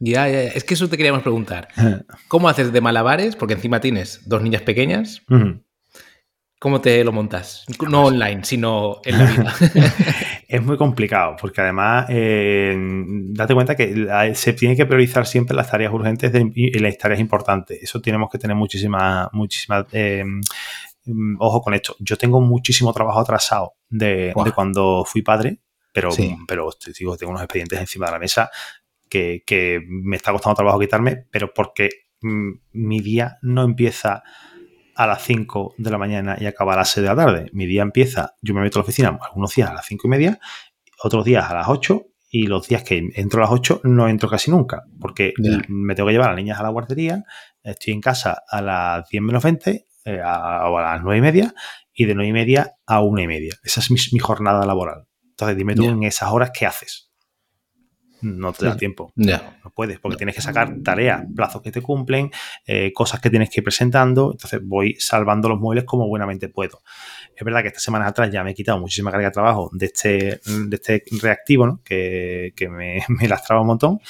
[0.00, 1.68] Ya, ya, es que eso te queríamos preguntar.
[2.28, 3.36] ¿Cómo haces de malabares?
[3.36, 5.22] Porque encima tienes dos niñas pequeñas.
[6.58, 7.66] ¿Cómo te lo montas?
[7.88, 9.54] No online, sino en la vida.
[10.48, 15.70] es muy complicado, porque además, eh, date cuenta que se tiene que priorizar siempre las
[15.70, 17.82] tareas urgentes y las tareas importantes.
[17.82, 20.24] Eso tenemos que tener muchísima, muchísima eh,
[21.04, 21.94] mm, ojo con esto.
[21.98, 25.58] Yo tengo muchísimo trabajo atrasado de, cuando fui padre,
[25.92, 26.08] pero,
[26.48, 28.50] pero te digo, tengo unos expedientes encima de la mesa
[29.46, 31.88] que, me está costando trabajo quitarme, pero porque
[32.22, 34.22] mm, mi día no empieza
[34.94, 37.50] a las 5 de la mañana y acaba a las 6 de la tarde.
[37.52, 40.10] Mi día empieza, yo me meto a la oficina algunos días a las 5 y
[40.10, 40.40] media,
[41.02, 44.28] otros días a las 8 y los días que entro a las 8 no entro
[44.28, 45.34] casi nunca, porque
[45.68, 47.22] me tengo que llevar a las niñas a la guardería,
[47.62, 51.54] estoy en casa a las 10 menos 20 eh, o a las 9 y media
[51.92, 53.54] y de 9 y media a 1 y media.
[53.62, 55.06] Esa es mi, jornada laboral.
[55.24, 57.05] Entonces dime tú en esas horas qué haces
[58.22, 59.12] no te da tiempo.
[59.16, 62.30] No puedes, porque tienes que sacar tareas, plazos que te cumplen,
[62.66, 64.32] eh, cosas que tienes que ir presentando.
[64.32, 66.82] Entonces voy salvando los muebles como buenamente puedo.
[67.34, 69.86] Es verdad que esta semana atrás ya me he quitado muchísima carga de trabajo de
[69.86, 71.80] este, de este reactivo, ¿no?
[71.84, 74.00] que, me, me lastraba un montón.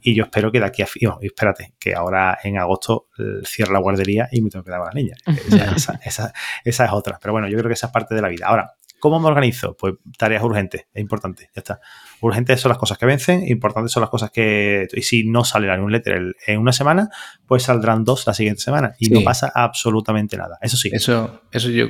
[0.00, 3.72] Y yo espero que de aquí a oh, espérate, que ahora en agosto eh, cierre
[3.72, 5.16] la guardería y me tengo que dar a la niña.
[5.48, 6.32] Esa, esa,
[6.64, 7.18] esa, es otra.
[7.20, 8.46] Pero bueno, yo creo que esa es parte de la vida.
[8.46, 8.76] Ahora,
[9.06, 9.76] ¿Cómo me organizo?
[9.76, 11.80] Pues tareas urgentes, es importante, ya está.
[12.22, 14.88] Urgentes son las cosas que vencen, importantes son las cosas que...
[14.92, 17.08] Y si no sale la newsletter en una semana,
[17.46, 20.58] pues saldrán dos la siguiente semana y no pasa absolutamente nada.
[20.60, 20.90] Eso sí.
[20.92, 21.86] Eso, eso yo...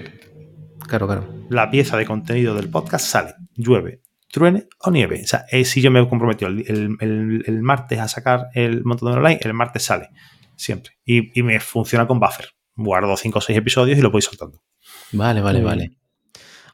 [0.86, 1.26] Claro, claro.
[1.48, 5.22] La pieza de contenido del podcast sale, llueve, truene o nieve.
[5.24, 9.16] O sea, eh, si yo me he comprometido el, martes a sacar el montón de
[9.16, 10.10] online, el martes sale,
[10.54, 10.98] siempre.
[11.06, 12.50] Y, me funciona con buffer.
[12.74, 14.62] Guardo cinco o seis episodios y lo voy soltando.
[15.12, 15.96] Vale, vale, vale.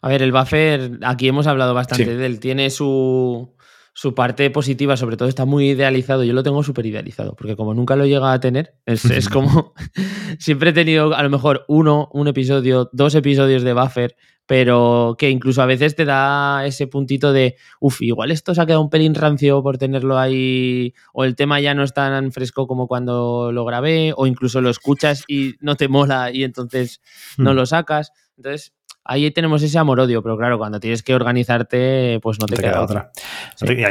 [0.02, 3.54] A ver, el buffer, aquí hemos hablado bastante de él, tiene su,
[3.94, 7.72] su, parte positiva, sobre todo está muy idealizado, yo lo tengo súper idealizado, porque como
[7.72, 9.74] nunca lo llega a tener, es, es como,
[10.40, 15.30] siempre he tenido a lo mejor uno, un episodio, dos episodios de buffer, pero que
[15.30, 18.90] incluso a veces te da ese puntito de, uff, igual esto se ha quedado un
[18.90, 23.52] pelín rancio por tenerlo ahí, o el tema ya no es tan fresco como cuando
[23.52, 27.00] lo grabé, o incluso lo escuchas y no te mola y entonces
[27.38, 27.56] no hmm.
[27.56, 28.10] lo sacas.
[28.36, 28.72] Entonces,
[29.04, 33.12] ahí tenemos ese amor-odio, pero claro, cuando tienes que organizarte, pues no te, queda, otra.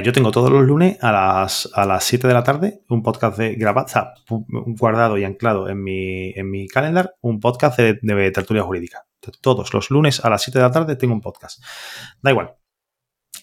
[0.03, 3.37] yo tengo todos los lunes a las, a las 7 de la tarde un podcast
[3.37, 3.87] de grabado,
[4.47, 9.05] guardado y anclado en mi, en mi calendar, un podcast de, tertulia jurídica.
[9.41, 11.63] Todos los lunes a las 7 de la tarde tengo un podcast.
[12.21, 12.55] Da igual.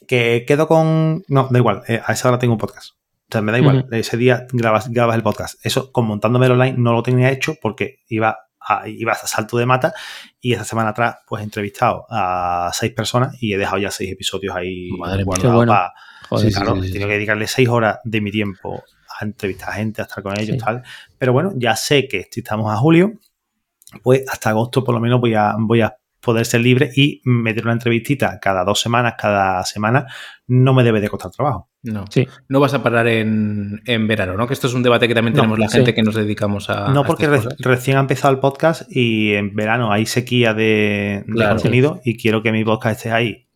[0.07, 1.23] Que quedo con.
[1.29, 1.83] No, da igual.
[1.87, 2.95] Eh, a esa hora tengo un podcast.
[3.31, 3.87] O sea, me da igual.
[3.93, 5.65] Ese día grabas, grabas el podcast.
[5.65, 8.48] Eso, con montándome online, no lo tenía hecho porque iba
[8.87, 9.95] ibas a salto de mata
[10.41, 14.13] y esta semana atrás pues he entrevistado a seis personas y he dejado ya seis
[14.13, 15.93] episodios ahí Madre guardados para...
[16.43, 18.83] he tenido que dedicarle seis horas de mi tiempo
[19.19, 20.83] a entrevistar a gente, a estar con ellos tal.
[21.19, 23.13] Pero bueno, ya sé que si estamos a julio,
[24.03, 27.65] pues hasta agosto por lo menos voy a, voy a poder ser libre y meter
[27.65, 30.07] una entrevistita cada dos semanas, cada semana,
[30.47, 31.71] no me debe de costar trabajo.
[31.83, 32.27] No, sí.
[32.49, 34.49] no vas a parar en, verano, ¿no?
[34.49, 36.89] Que esto es un debate que también tenemos la gente que nos dedicamos a.
[36.89, 42.17] No, porque recién ha empezado el podcast y en verano hay sequía de, contenido y
[42.17, 43.49] quiero que mi podcast esté ahí.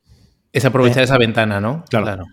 [0.52, 1.84] Es aprovechar eh, esa ventana, ¿no?
[1.90, 2.24] Claro.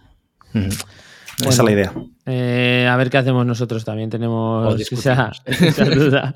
[0.54, 1.94] esa es la idea.
[2.26, 4.12] Eh, a ver qué hacemos nosotros también.
[4.12, 5.32] Tenemos esa,
[5.86, 6.36] duda.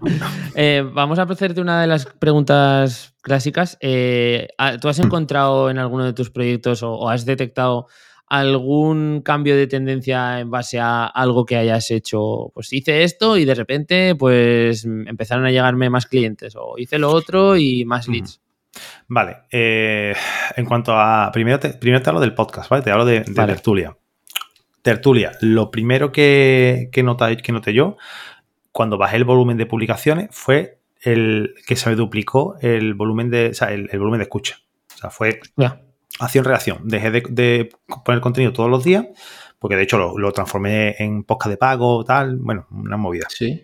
[0.56, 3.78] Eh, vamos a proceder de una de las preguntas clásicas.
[3.80, 7.86] ¿Tú has encontrado en alguno de tus proyectos o has detectado
[8.34, 12.51] algún cambio de tendencia en base a algo que hayas hecho.
[12.55, 17.11] Pues hice esto y de repente pues empezaron a llegarme más clientes o hice lo
[17.11, 18.41] otro y más leads.
[19.07, 20.15] Vale, eh,
[20.55, 22.81] en cuanto a, primero te, primero te hablo del podcast, ¿vale?
[22.81, 23.95] Te hablo de, tertulia.
[24.81, 27.03] Tertulia, lo primero que, que,
[27.43, 27.97] que noté yo
[28.71, 33.49] cuando bajé el volumen de publicaciones fue el que se me duplicó el volumen de,
[33.49, 34.57] o sea, el, volumen de escucha.
[34.95, 35.39] O sea, fue
[36.20, 36.88] acción-reacción.
[36.88, 37.70] Dejé de,
[38.05, 39.05] poner contenido todos los días,
[39.59, 43.28] porque de hecho lo, transformé en podcast de pago, tal, bueno, una movida.
[43.30, 43.64] Sí.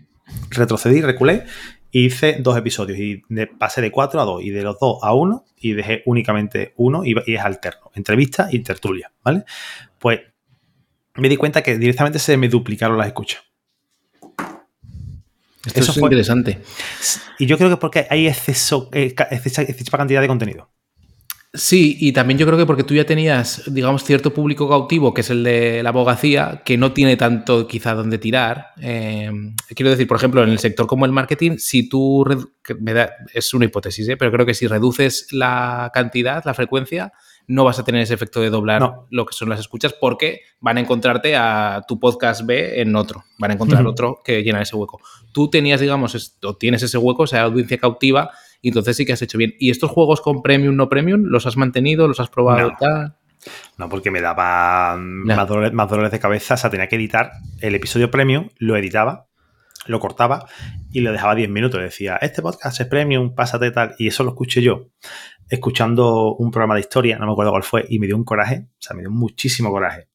[0.49, 1.45] Retrocedí, reculé
[1.91, 3.23] y hice dos episodios y
[3.57, 7.03] pasé de cuatro a dos y de los dos a uno y dejé únicamente uno
[7.03, 9.43] y, es alterno, entrevista y tertulia, ¿vale?
[9.97, 10.21] Pues
[11.15, 13.43] me di cuenta que directamente se me duplicaron las escuchas.
[15.65, 16.61] Esto Eso es interesante.
[17.37, 20.69] Y yo creo que porque hay exceso, eh, excesiva cantidad de contenido.
[21.51, 25.21] Sí, y también yo creo que porque tú ya tenías, digamos, cierto público cautivo, que
[25.21, 28.67] es el de la abogacía, que no tiene tanto quizá donde tirar.
[28.79, 29.31] Eh,
[29.75, 32.23] quiero decir, por ejemplo, en el sector como el marketing, si tú,
[32.79, 34.15] me da, es una hipótesis, ¿eh?
[34.15, 37.13] pero creo que si reduces la cantidad, la frecuencia,
[37.47, 40.77] no vas a tener ese efecto de doblar lo que son las escuchas porque van
[40.77, 44.75] a encontrarte a tu podcast B en otro, van a encontrar otro que llena ese
[44.75, 45.01] hueco.
[45.31, 48.29] Tú tenías, digamos, o tienes ese hueco, esa audiencia cautiva,
[48.61, 49.55] y entonces sí que has hecho bien.
[49.59, 52.71] ¿Y estos juegos con premium, no premium, los has mantenido, los has probado?
[52.81, 53.15] No.
[53.77, 56.55] No, porque me daba más, dolores, de cabeza.
[56.55, 57.31] O sea, tenía que editar
[57.61, 59.27] el episodio premium, lo editaba,
[59.85, 60.45] lo cortaba
[60.91, 61.81] y lo dejaba 10 minutos.
[61.81, 63.95] Decía, este podcast es premium, pásate tal.
[63.97, 64.89] Y eso lo escuché yo
[65.49, 68.67] escuchando un programa de historia, no me acuerdo cuál fue, y me dio un coraje,
[68.69, 70.07] o sea, me dio muchísimo coraje.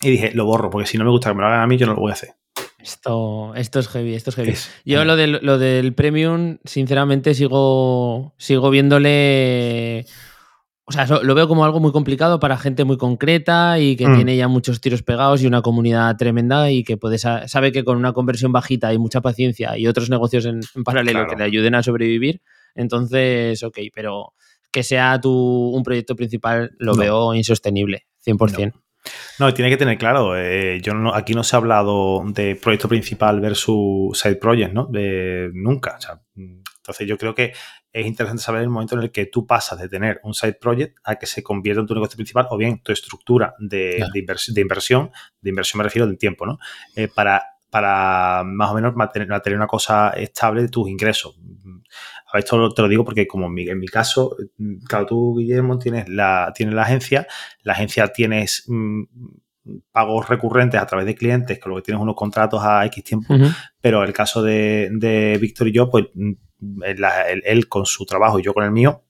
[0.00, 1.76] Y dije, lo borro, porque si no me gusta que me lo hagan a mí,
[1.76, 2.30] yo no lo voy a hacer.
[2.78, 4.54] Esto, esto es heavy, esto es heavy.
[4.84, 10.06] yo lo del, lo del premium, sinceramente, sigo, sigo viéndole...
[10.84, 14.14] O sea, lo veo como algo muy complicado para gente muy concreta y que mm.
[14.14, 17.98] tiene ya muchos tiros pegados y una comunidad tremenda y que puede, sabe que con
[17.98, 21.82] una conversión bajita y mucha paciencia y otros negocios en, paralelo que le ayuden a
[21.82, 22.40] sobrevivir,
[22.74, 24.32] entonces, ok, pero
[24.70, 28.72] que sea tu, un proyecto principal lo veo insostenible, 100%.
[28.72, 28.87] No.
[29.54, 33.40] Tiene que tener claro, eh, yo no, aquí no se ha hablado de proyecto principal
[33.40, 34.86] versus side project, ¿no?
[34.86, 35.98] De, nunca.
[36.34, 37.52] entonces yo creo que
[37.92, 40.98] es interesante saber el momento en el que tú pasas de tener un side project
[41.04, 44.54] a que se convierta en tu negocio principal o bien tu estructura de, inversión,
[45.40, 46.58] de inversión me refiero del tiempo, ¿no?
[46.94, 51.38] Eh, para, para más o menos mantener, mantener, una cosa estable de tus ingresos.
[52.34, 54.36] Esto te lo digo porque como en mi, caso,
[54.86, 57.26] claro, tú, Guillermo, tienes la, tienes la agencia,
[57.62, 59.02] la agencia tienes mm,
[59.90, 63.34] pagos recurrentes a través de clientes, que lo que tienes unos contratos a X tiempo,
[63.80, 66.32] pero el caso de, de Víctor y yo, pues mm,
[67.44, 69.04] él, con su trabajo y yo con el mío,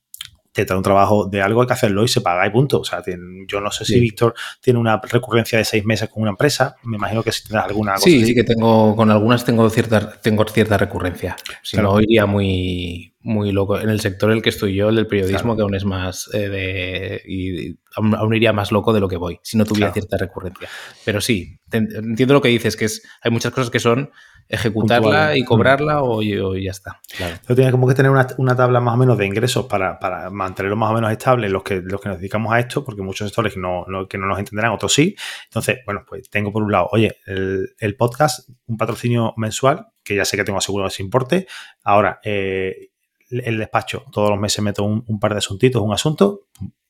[0.63, 2.81] te trae un trabajo de algo, hay que hacerlo y se paga y punto.
[2.81, 3.03] O sea,
[3.47, 6.97] yo no sé si Víctor tiene una recurrencia de seis meses con una empresa, me
[6.97, 10.45] imagino que si tienes alguna cosa Sí, sí que tengo, con algunas tengo cierta, tengo
[10.45, 11.37] cierta recurrencia.
[11.63, 13.79] Si no, iría muy, muy loco.
[13.79, 16.29] En el sector en el que estoy yo, el del periodismo, que aún es más
[16.33, 17.23] eh, de...
[17.27, 20.69] Y, aún, iría más loco de lo que voy, si no tuviera cierta recurrencia.
[21.05, 24.11] Pero sí, entiendo lo que dices, que es hay muchas cosas que son
[24.49, 27.01] ejecutarla y cobrarla o, ya está.
[27.17, 27.37] Claro.
[27.55, 29.99] tiene como que tener una, tabla más o menos de ingresos para,
[30.31, 33.29] mantenerlo más o menos estable los que, los que nos dedicamos a esto, porque muchos
[33.29, 35.15] sectores no, que no nos entenderán, otros sí.
[35.45, 40.25] Entonces, bueno, pues tengo por un lado, oye, el, podcast, un patrocinio mensual, que ya
[40.25, 41.47] sé que tengo asegurado ese importe.
[41.83, 42.91] Ahora, eh,
[43.31, 46.47] el despacho, todos los meses meto un, un par de asuntitos, un asunto,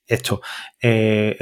[0.09, 0.41] esto.
[0.81, 1.37] Eh,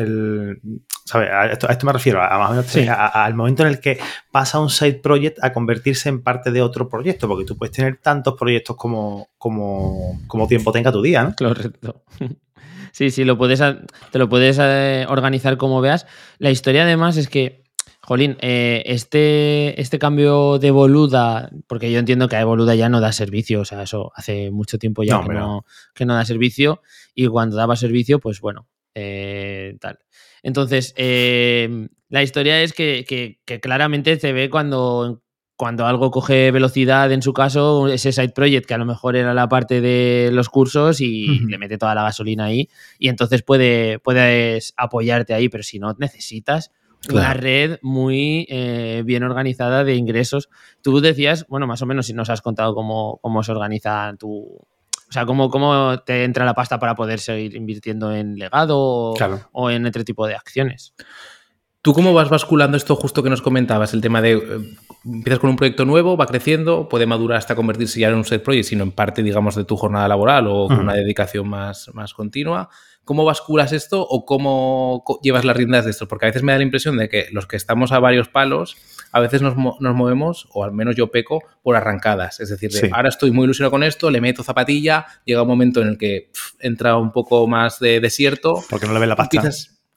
[1.13, 3.97] A, esto, me refiero, a, más o menos al momento en el que
[4.29, 7.97] pasa un side project a convertirse en parte de otro proyecto, porque tú puedes tener
[8.01, 11.35] tantos proyectos como, como, como tiempo tenga tu día, ¿no?
[11.35, 12.03] Correcto.
[12.93, 16.07] Sí, sí, lo puedes, te lo puedes eh, organizar como veas.
[16.39, 17.66] La historia además es que
[18.07, 23.01] Jolín, eh, este, este cambio de Boluda, porque yo entiendo que a Boluda ya no
[23.01, 26.81] da servicio, o sea, eso hace mucho tiempo ya que, no, que, no, da servicio,
[27.13, 29.99] y cuando daba servicio, pues bueno, eh, tal.
[30.41, 35.21] Entonces, eh, la historia es que, claramente se ve cuando,
[35.57, 39.33] cuando algo coge velocidad, en su caso, ese side project que a lo mejor era
[39.33, 43.99] la parte de los cursos y le mete toda la gasolina ahí, y entonces puede,
[43.99, 46.71] puedes apoyarte ahí, pero si no necesitas
[47.09, 50.49] una red muy eh, bien organizada de ingresos.
[50.81, 54.59] Tú decías, bueno, más o menos si nos has contado cómo, cómo se organiza tu...
[55.09, 59.13] O sea, cómo, cómo te entra la pasta para poder seguir invirtiendo en legado
[59.53, 60.93] o, en otro tipo de acciones.
[61.81, 65.49] ¿Tú cómo vas basculando esto justo que nos comentabas, el tema de eh, empiezas con
[65.49, 68.83] un proyecto nuevo, va creciendo, puede madurar hasta convertirse ya en un set project, sino
[68.83, 72.69] en parte, digamos, de tu jornada laboral o con una dedicación más, más continua.
[73.07, 76.09] ¿Cómo basculas esto o cómo llevas las riendas de esto?
[76.09, 78.75] Porque a veces me da la impresión de que los que estamos a varios palos,
[79.13, 82.41] a veces nos, movemos, o al menos yo peco, por arrancadas.
[82.41, 85.87] Es decir, ahora estoy muy ilusionado con esto, le meto zapatilla, llega un momento en
[85.87, 88.61] el que entra un poco más de desierto.
[88.69, 89.49] Porque no le ve la pasta.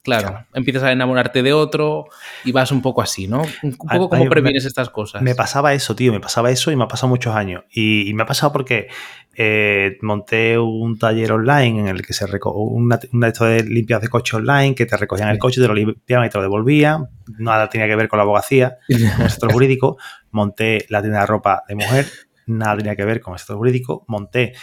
[0.03, 2.05] Claro, empiezas a enamorarte de otro
[2.43, 3.43] y vas un poco así, ¿no?
[3.61, 5.21] Un poco como previenes estas cosas.
[5.21, 7.65] Me pasaba eso, tío, me pasaba eso y me ha pasado muchos años.
[7.69, 8.87] Y, me ha pasado porque
[9.35, 13.63] eh, monté un taller online en el que se recogía una, una, de estas de
[13.63, 16.41] limpias de coche online que te recogían el coche, te lo limpiaban y te lo
[16.41, 17.07] devolvían.
[17.37, 19.97] Nada tenía que ver con la abogacía, con el sector jurídico.
[20.31, 22.07] Monté la tienda de ropa de mujer,
[22.47, 24.03] nada tenía que ver con el sector jurídico.
[24.07, 24.53] Monté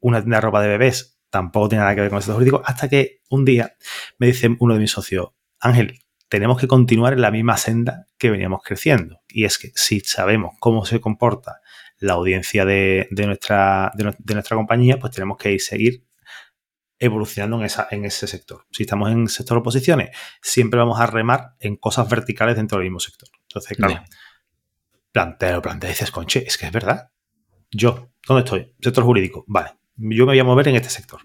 [0.00, 2.62] una tienda de ropa de bebés tampoco tiene nada que ver con el sector jurídico,
[2.64, 3.74] hasta que un día
[4.18, 8.30] me dice uno de mis socios, Ángel, tenemos que continuar en la misma senda que
[8.30, 9.22] veníamos creciendo.
[9.28, 11.60] Y es que si sabemos cómo se comporta
[11.98, 16.04] la audiencia de, nuestra, de, nuestra compañía, pues tenemos que seguir
[16.98, 18.66] evolucionando en, esa, en ese sector.
[18.70, 23.00] Si estamos en sector oposiciones, siempre vamos a remar en cosas verticales dentro del mismo
[23.00, 23.30] sector.
[23.44, 24.02] Entonces, claro,
[25.12, 27.10] planteo, planteo, dices, conche, es que es verdad.
[27.70, 28.74] Yo, ¿dónde estoy?
[28.80, 31.20] Sector jurídico, vale yo me voy a mover en este sector.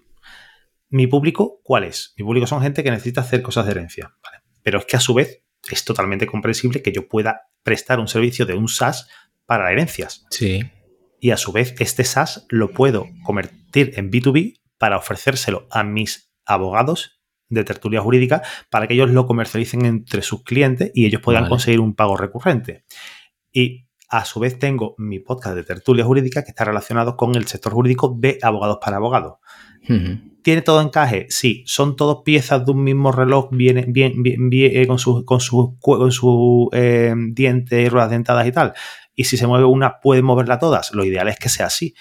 [0.88, 2.14] ¿Mi público cuál es?
[2.16, 4.14] Mi público son gente que necesita hacer cosas de herencia.
[4.62, 8.46] Pero es que a su vez es totalmente comprensible que yo pueda prestar un servicio
[8.46, 9.08] de un SaaS
[9.44, 10.26] para herencias.
[10.30, 10.70] Sí.
[11.20, 16.32] Y a su vez este SaaS lo puedo convertir en B2B para ofrecérselo a mis
[16.46, 21.48] abogados de tertulia jurídica para que ellos lo comercialicen entre sus clientes y ellos puedan
[21.48, 22.84] conseguir un pago recurrente.
[23.52, 27.46] Y a su vez tengo mi podcast de tertulia jurídica que está relacionado con el
[27.46, 29.38] sector jurídico de abogados para abogados.
[30.42, 31.26] ¿Tiene todo encaje?
[31.28, 31.62] Sí.
[31.66, 35.76] ¿Son todos piezas de un mismo reloj bien, bien, bien, eh, con sus con su,
[35.80, 38.72] con su, eh, dientes, ruedas dentadas y tal?
[39.14, 40.92] Y si se mueve una, ¿puede moverla todas?
[40.94, 41.94] Lo ideal es que sea así.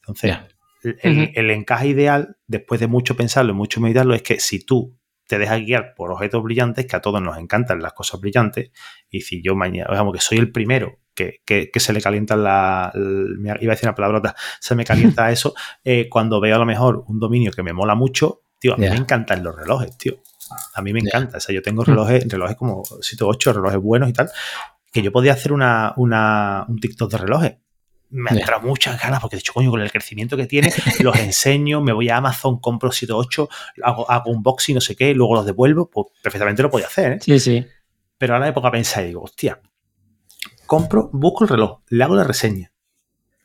[0.00, 0.36] Entonces,
[0.82, 4.98] el, el, encaje ideal, después de mucho pensarlo y mucho meditarlo, es que si tú
[5.26, 8.72] te dejas guiar por objetos brillantes, que a todos nos encantan las cosas brillantes,
[9.08, 10.98] y si yo mañana, digamos que soy el primero
[11.44, 14.34] que, se le calienta la, Iba a decir una palabrota.
[14.60, 15.54] Se me calienta eso
[15.84, 18.42] eh, cuando veo a lo mejor un dominio que me mola mucho.
[18.58, 20.20] Tío, a mí me encantan los relojes, tío.
[20.74, 21.38] A mí me encanta.
[21.38, 24.30] O sea, yo tengo relojes, relojes como 7 8, relojes buenos y tal,
[24.92, 27.56] que yo podía hacer una, un TikTok de relojes
[28.10, 31.80] me entra muchas ganas porque de hecho, coño, con el crecimiento que tiene, los enseño,
[31.80, 33.48] me voy a Amazon, compro 7 8,
[33.84, 37.12] hago, hago un boxing, no sé qué, luego los devuelvo, pues perfectamente lo podía hacer,
[37.12, 37.18] ¿eh?
[37.20, 37.64] Sí, sí.
[38.18, 39.60] Pero a la época pensé y digo, hostia,
[40.70, 42.70] compro, busco el reloj, le hago la reseña,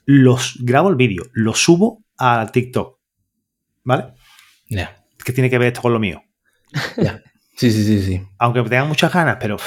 [0.05, 2.99] los grabo el vídeo, lo subo a TikTok.
[3.84, 4.13] ¿Vale?
[4.69, 5.03] Ya.
[5.23, 6.21] ¿Qué tiene que ver esto con lo mío?
[6.97, 7.23] Ya.
[7.57, 8.21] Sí, sí, sí, sí.
[8.38, 9.57] Aunque tengan muchas ganas, pero.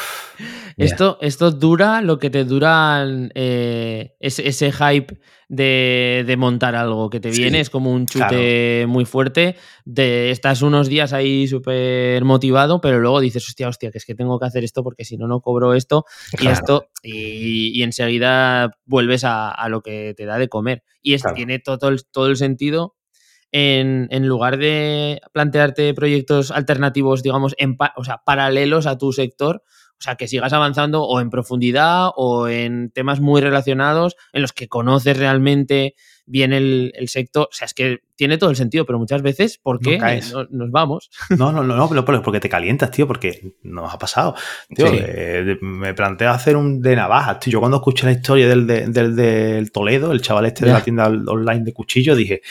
[0.78, 3.04] Esto, esto dura lo que te dura
[3.34, 5.18] eh, ese, hype
[5.48, 9.56] de, montar algo que te viene, es como un chute muy fuerte.
[9.84, 14.14] De, estás unos días ahí súper motivado, pero luego dices, hostia, hostia, que es que
[14.14, 16.04] tengo que hacer esto porque si no, no cobro esto
[16.40, 20.84] y esto, y, enseguida vuelves a, lo que te da de comer.
[21.02, 22.94] Y esto tiene todo el, todo el sentido
[23.50, 29.62] en, en, lugar de plantearte proyectos alternativos, digamos, en, o sea, paralelos a tu sector,
[29.98, 34.52] o sea, que sigas avanzando o en profundidad o en temas muy relacionados en los
[34.52, 35.96] que conoces realmente
[36.28, 37.48] bien el, sector.
[37.50, 39.98] O sea, es que tiene todo el sentido, pero muchas veces, ¿por qué
[40.50, 41.10] nos vamos?
[41.38, 44.34] No, no, no, no, porque te calientas, tío, porque nos ha pasado.
[44.74, 47.52] Tío, eh, me planteo hacer un de navajas, tío.
[47.52, 51.62] Yo cuando escuché la historia del, del, Toledo, el chaval este de la tienda online
[51.62, 52.42] de cuchillos, dije,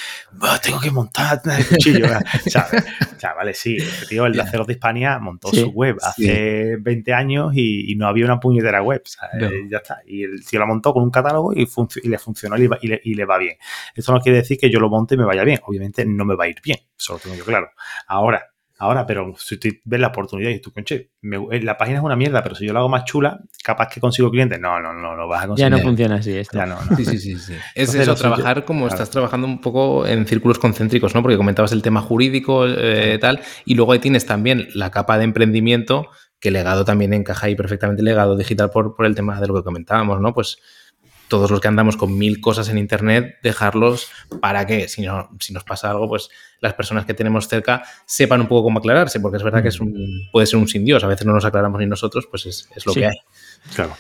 [0.64, 2.06] tengo que montar de cuchillo.
[2.46, 7.14] o, sea, vale, sí, tío, el de Aceros de Hispania montó su web hace 20
[7.14, 9.02] años y, no había una puñetera web.
[9.42, 10.02] Eh, ya está.
[10.06, 11.68] Y el tío la montó con un catálogo y,
[12.04, 12.70] le funcionó y
[13.04, 13.58] y le va bien.
[13.96, 15.60] Esto no quiere decir que yo lo monte y me vaya bien.
[15.66, 17.70] Obviamente no me va a ir bien, eso lo tengo yo claro.
[18.08, 18.44] Ahora,
[18.80, 22.16] ahora, pero si tú ves la oportunidad y tú, conche, eh, la página es una
[22.16, 24.60] mierda, pero si yo la hago más chula, capaz que consigo clientes.
[24.60, 25.72] No, no, no, no vas a conseguir.
[25.72, 26.58] Ya no funciona así esto.
[26.58, 27.38] Ya no, Sí, sí, sí.
[27.38, 27.54] sí.
[27.76, 31.22] Es eso, trabajar como estás trabajando un poco en círculos concéntricos, ¿no?
[31.22, 35.24] Porque comentabas el tema jurídico, eh, tal, y luego ahí tienes también la capa de
[35.24, 36.08] emprendimiento
[36.40, 39.64] que legado también encaja ahí perfectamente legado digital por, por el tema de lo que
[39.64, 40.34] comentábamos, ¿no?
[40.36, 40.60] Pues
[41.28, 44.10] todos los que andamos con mil cosas en Internet, dejarlos
[44.42, 48.42] para que, si, no, si nos pasa algo, pues las personas que tenemos cerca sepan
[48.42, 51.04] un poco cómo aclararse, porque es verdad que es un, puede ser un sin Dios,
[51.04, 53.18] a veces no nos aclaramos ni nosotros, pues es, lo que hay.
[53.76, 53.96] Claro.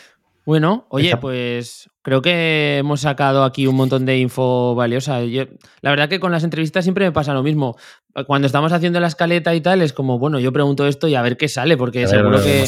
[0.48, 5.20] Bueno, oye, pues creo que hemos sacado aquí un montón de info valiosa.
[5.20, 7.76] la verdad que con las entrevistas siempre me pasa lo mismo.
[8.28, 11.22] Cuando estamos haciendo la escaleta y tal, es como, bueno, yo pregunto esto y a
[11.22, 12.64] ver qué sale, porque seguro que,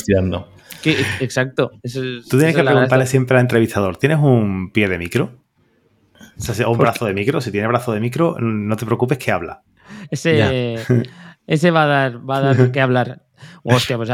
[0.84, 1.72] que, Exacto.
[1.82, 5.40] Tú tienes que preguntarle siempre al entrevistador, ¿tienes un pie de micro?
[6.66, 7.40] O, un brazo de micro.
[7.40, 9.64] Si tiene brazo de micro, no te preocupes que habla.
[10.12, 10.76] Ese,
[11.48, 13.22] ese va a dar, va a dar que hablar.
[13.64, 14.10] Hostia, pues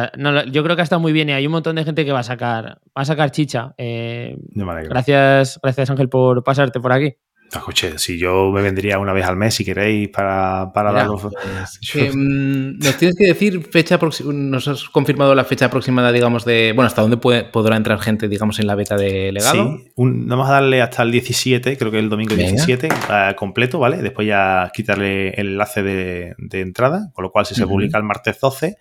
[0.51, 2.19] yo creo que ha estado muy bien y hay un montón de gente que va
[2.19, 3.73] a sacar, va a sacar chicha.
[3.78, 7.15] Eh, gracias, gracias Ángel por pasarte por aquí.
[7.51, 12.77] Escuche, si yo me vendría una vez al mes, si queréis, para, para pues, em,
[12.77, 13.99] nos tienes que decir fecha
[14.33, 16.73] nos has confirmado la fecha aproximada, digamos, de.
[16.75, 19.77] Bueno, hasta dónde podrá entrar gente, digamos, en la beta de legado.
[19.77, 22.89] Sí, vamos a darle hasta el 17, creo que el domingo 17,
[23.37, 23.97] completo, ¿vale?
[23.97, 28.39] Después ya quitarle el enlace de, entrada, con lo cual, si se publica el martes
[28.39, 28.77] 12,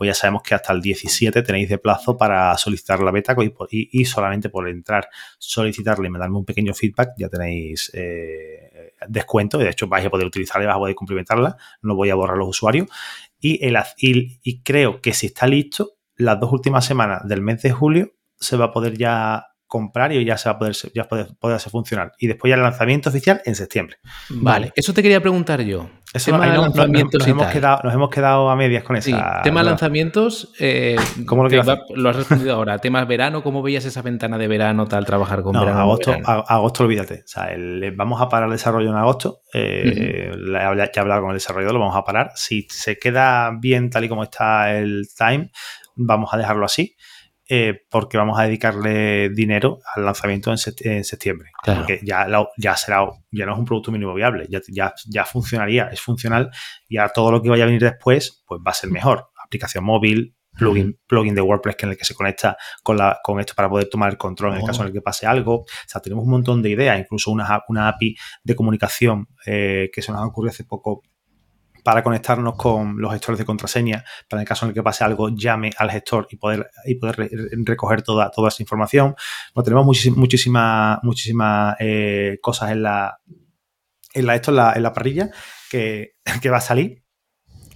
[0.00, 3.36] pues ya sabemos que hasta el 17 tenéis de plazo para solicitar la beta
[3.68, 9.60] y, solamente por entrar, solicitarle y me darme un pequeño feedback, ya tenéis eh, descuento
[9.60, 12.14] y de hecho vais a poder utilizarla y vais a poder cumplimentarla, no voy a
[12.14, 12.88] borrar los usuarios.
[13.38, 13.76] Y, el,
[14.42, 18.56] y creo que si está listo, las dos últimas semanas del mes de julio se
[18.56, 22.12] va a poder ya comprar y ya se va a poder, ya poder, hacer funcionar.
[22.18, 23.98] Y después ya el lanzamiento oficial en septiembre.
[24.28, 25.88] Vale, eso te quería preguntar yo.
[26.12, 29.10] Eso tema de lanzamientos nos, hemos quedado, nos, hemos quedado, a medias con eso.
[29.10, 31.62] Sí, tema de lanzamientos, eh, ¿Cómo lo,
[31.94, 32.78] lo has respondido ahora.
[32.78, 35.78] Temas verano, ¿cómo veías esa ventana de verano tal, trabajar con verano?
[35.78, 37.22] Agosto, agosto, olvídate.
[37.24, 37.50] O sea,
[37.94, 39.42] vamos a parar el desarrollo en agosto.
[39.54, 42.32] Eh, ya he hablado con el desarrollador, lo vamos a parar.
[42.34, 45.52] Si se queda bien tal y como está el time,
[45.94, 46.96] vamos a dejarlo así.
[47.52, 51.50] Eh, porque vamos a dedicarle dinero al lanzamiento en, septiembre.
[51.64, 52.24] Porque ya,
[52.56, 56.52] ya será, ya no es un producto mínimo viable, ya, ya, ya, funcionaría, es funcional
[56.88, 59.30] y a todo lo que vaya a venir después, pues va a ser mejor.
[59.44, 63.40] Aplicación móvil, plugin, plugin de WordPress que en el que se conecta con, la, con
[63.40, 65.62] esto para poder tomar el control en el caso en el que pase algo.
[65.62, 70.02] O sea, tenemos un montón de ideas, incluso una, una API de comunicación eh, que
[70.02, 71.02] se nos ha ocurrido hace poco
[71.82, 75.04] para conectarnos con los gestores de contraseña, para en el caso en el que pase
[75.04, 77.30] algo, llame al gestor y poder, y poder
[77.64, 79.14] recoger toda, toda esa información.
[79.54, 83.18] Bueno, tenemos muchísimas muchísimas eh, cosas en la,
[84.14, 85.30] en la, esto, en la, parrilla
[85.70, 86.14] que,
[86.50, 87.02] va a salir.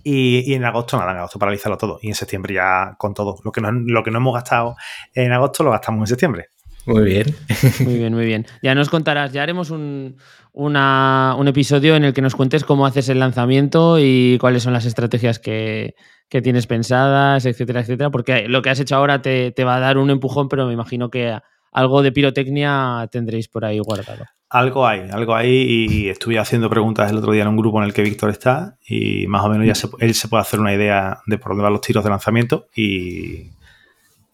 [0.03, 1.99] Y, en agosto, nada, en agosto paralizarlo todo.
[2.03, 3.39] Y en septiembre ya con todo.
[3.43, 4.77] Lo que no, lo que no hemos gastado
[5.15, 6.49] en agosto lo gastamos en septiembre.
[6.87, 7.35] Muy bien.
[7.80, 8.47] Muy bien, muy bien.
[8.62, 10.16] Ya nos contarás, ya haremos un,
[10.53, 14.85] un episodio en el que nos cuentes cómo haces el lanzamiento y cuáles son las
[14.85, 15.95] estrategias que,
[16.28, 20.11] tienes pensadas, etcétera, etcétera, porque lo que has hecho ahora te, va a dar un
[20.11, 21.39] empujón, pero me imagino que
[21.70, 24.24] algo de pirotecnia tendréis por ahí guardado.
[24.51, 27.85] Algo hay, algo hay y estuve haciendo preguntas el otro día en un grupo en
[27.85, 31.18] el que Víctor está y más o menos ya él se puede hacer una idea
[31.26, 33.51] de por dónde van los tiros de lanzamiento y,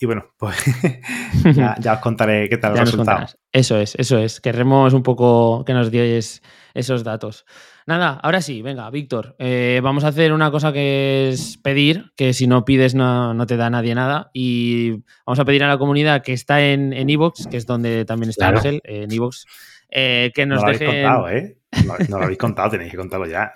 [0.00, 0.56] y bueno, pues
[1.54, 3.26] ya, os contaré qué tal el resultado.
[3.52, 4.40] Eso es, eso es.
[4.40, 6.42] Queremos un poco que nos diáis
[6.72, 7.44] esos datos.
[7.86, 12.32] Nada, ahora sí, venga, Víctor, eh, vamos a hacer una cosa que es pedir, que
[12.32, 14.30] si no pides no, te da nadie nada.
[14.32, 18.30] Y vamos a pedir a la comunidad que está en Evox, que es donde también
[18.30, 19.44] está Ángel, en Evox,
[19.90, 21.02] eh, que nos no lo dejen...
[21.02, 21.56] Contado, ¿eh?
[21.84, 23.52] No, no, lo habéis contado, tenéis que contarlo ya.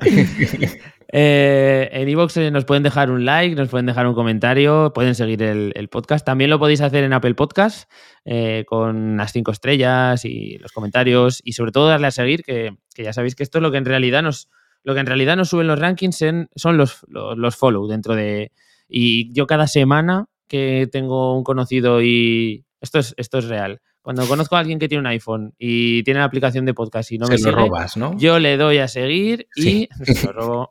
[1.14, 5.14] Eh, en iVoox eh, nos pueden dejar un like, nos pueden dejar un comentario, pueden
[5.14, 6.24] seguir el, podcast.
[6.24, 7.90] También lo podéis hacer en Apple Podcast
[8.24, 12.78] eh, con las cinco estrellas y los comentarios y sobre todo darle a seguir, que,
[12.96, 14.48] ya sabéis que esto es lo que en realidad nos,
[14.84, 18.50] lo que en realidad nos suben los rankings son los, los, follow dentro de...
[18.88, 23.82] Y yo cada semana que tengo un conocido y esto es, esto es real.
[24.00, 27.18] Cuando conozco a alguien que tiene un iPhone y tiene la aplicación de podcast y
[27.18, 28.16] no me sigue, robas, ¿no?
[28.18, 30.70] yo le doy a seguir y se lo robo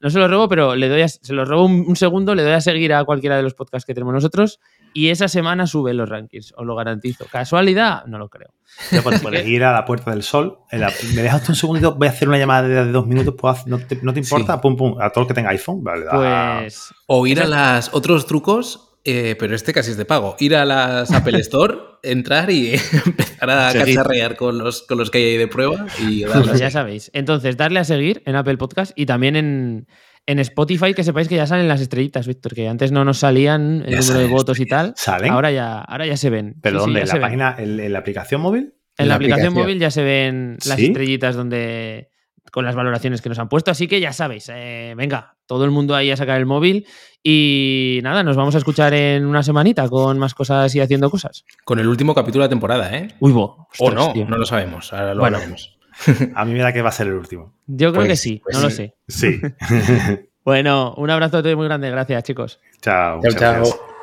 [0.00, 2.60] no se lo robo, pero le doy se lo robo un, segundo, le doy a
[2.60, 4.60] seguir a cualquiera de los podcasts que tenemos nosotros
[4.92, 7.26] y esa semana sube los rankings, os lo garantizo.
[7.30, 8.04] ¿Casualidad?
[8.06, 8.48] No lo creo.
[8.90, 10.58] Ya puedes, ir a la Puerta del Sol.
[10.72, 11.94] ¿Me dejas un segundito?
[11.94, 13.34] Voy a hacer una llamada de, dos minutos.
[13.66, 14.60] ¿No te, no te importa?
[14.60, 14.96] Pum, pum.
[15.00, 15.84] A todo el que tenga iPhone.
[15.84, 16.94] Vale, pues...
[17.06, 20.34] O ir a las otros trucos eh, pero este casi es de pago.
[20.40, 22.72] Ir a las Apple Store, entrar y
[23.06, 25.86] empezar a cacharrear con los, con los que hay ahí de prueba.
[26.08, 27.12] Y pues ya sabéis.
[27.14, 29.86] Entonces, darle a seguir en Apple Podcast y también en,
[30.26, 33.96] Spotify, que sepáis que ya salen las estrellitas, Víctor, que antes no nos salían el
[33.96, 34.92] número de votos y tal.
[34.96, 35.30] ¿Salen?
[35.30, 36.56] Ahora ya, ahora ya se ven.
[36.60, 37.02] ¿Pero dónde?
[37.02, 38.74] ¿En la página, en, la aplicación móvil?
[38.98, 42.10] En, la, aplicación, móvil ya se ven las estrellitas donde
[42.52, 43.70] con las valoraciones que nos han puesto.
[43.70, 46.86] Así que ya sabéis, eh, venga, todo el mundo ahí a sacar el móvil.
[47.22, 51.44] Y nada, nos vamos a escuchar en una semanita con más cosas y haciendo cosas.
[51.64, 53.08] Con el último capítulo de la temporada, ¿eh?
[53.20, 54.92] Uy, bo, o no, no lo sabemos.
[54.92, 55.38] Ahora lo bueno,
[56.34, 57.54] a mí me da que va a ser el último.
[57.66, 58.94] Yo creo pues que sí, pues no lo sé.
[59.08, 59.40] Sí.
[60.44, 61.90] bueno, un abrazo muy grande.
[61.90, 62.60] Gracias, chicos.
[62.80, 63.20] Chao.
[63.22, 63.95] Chao, chao.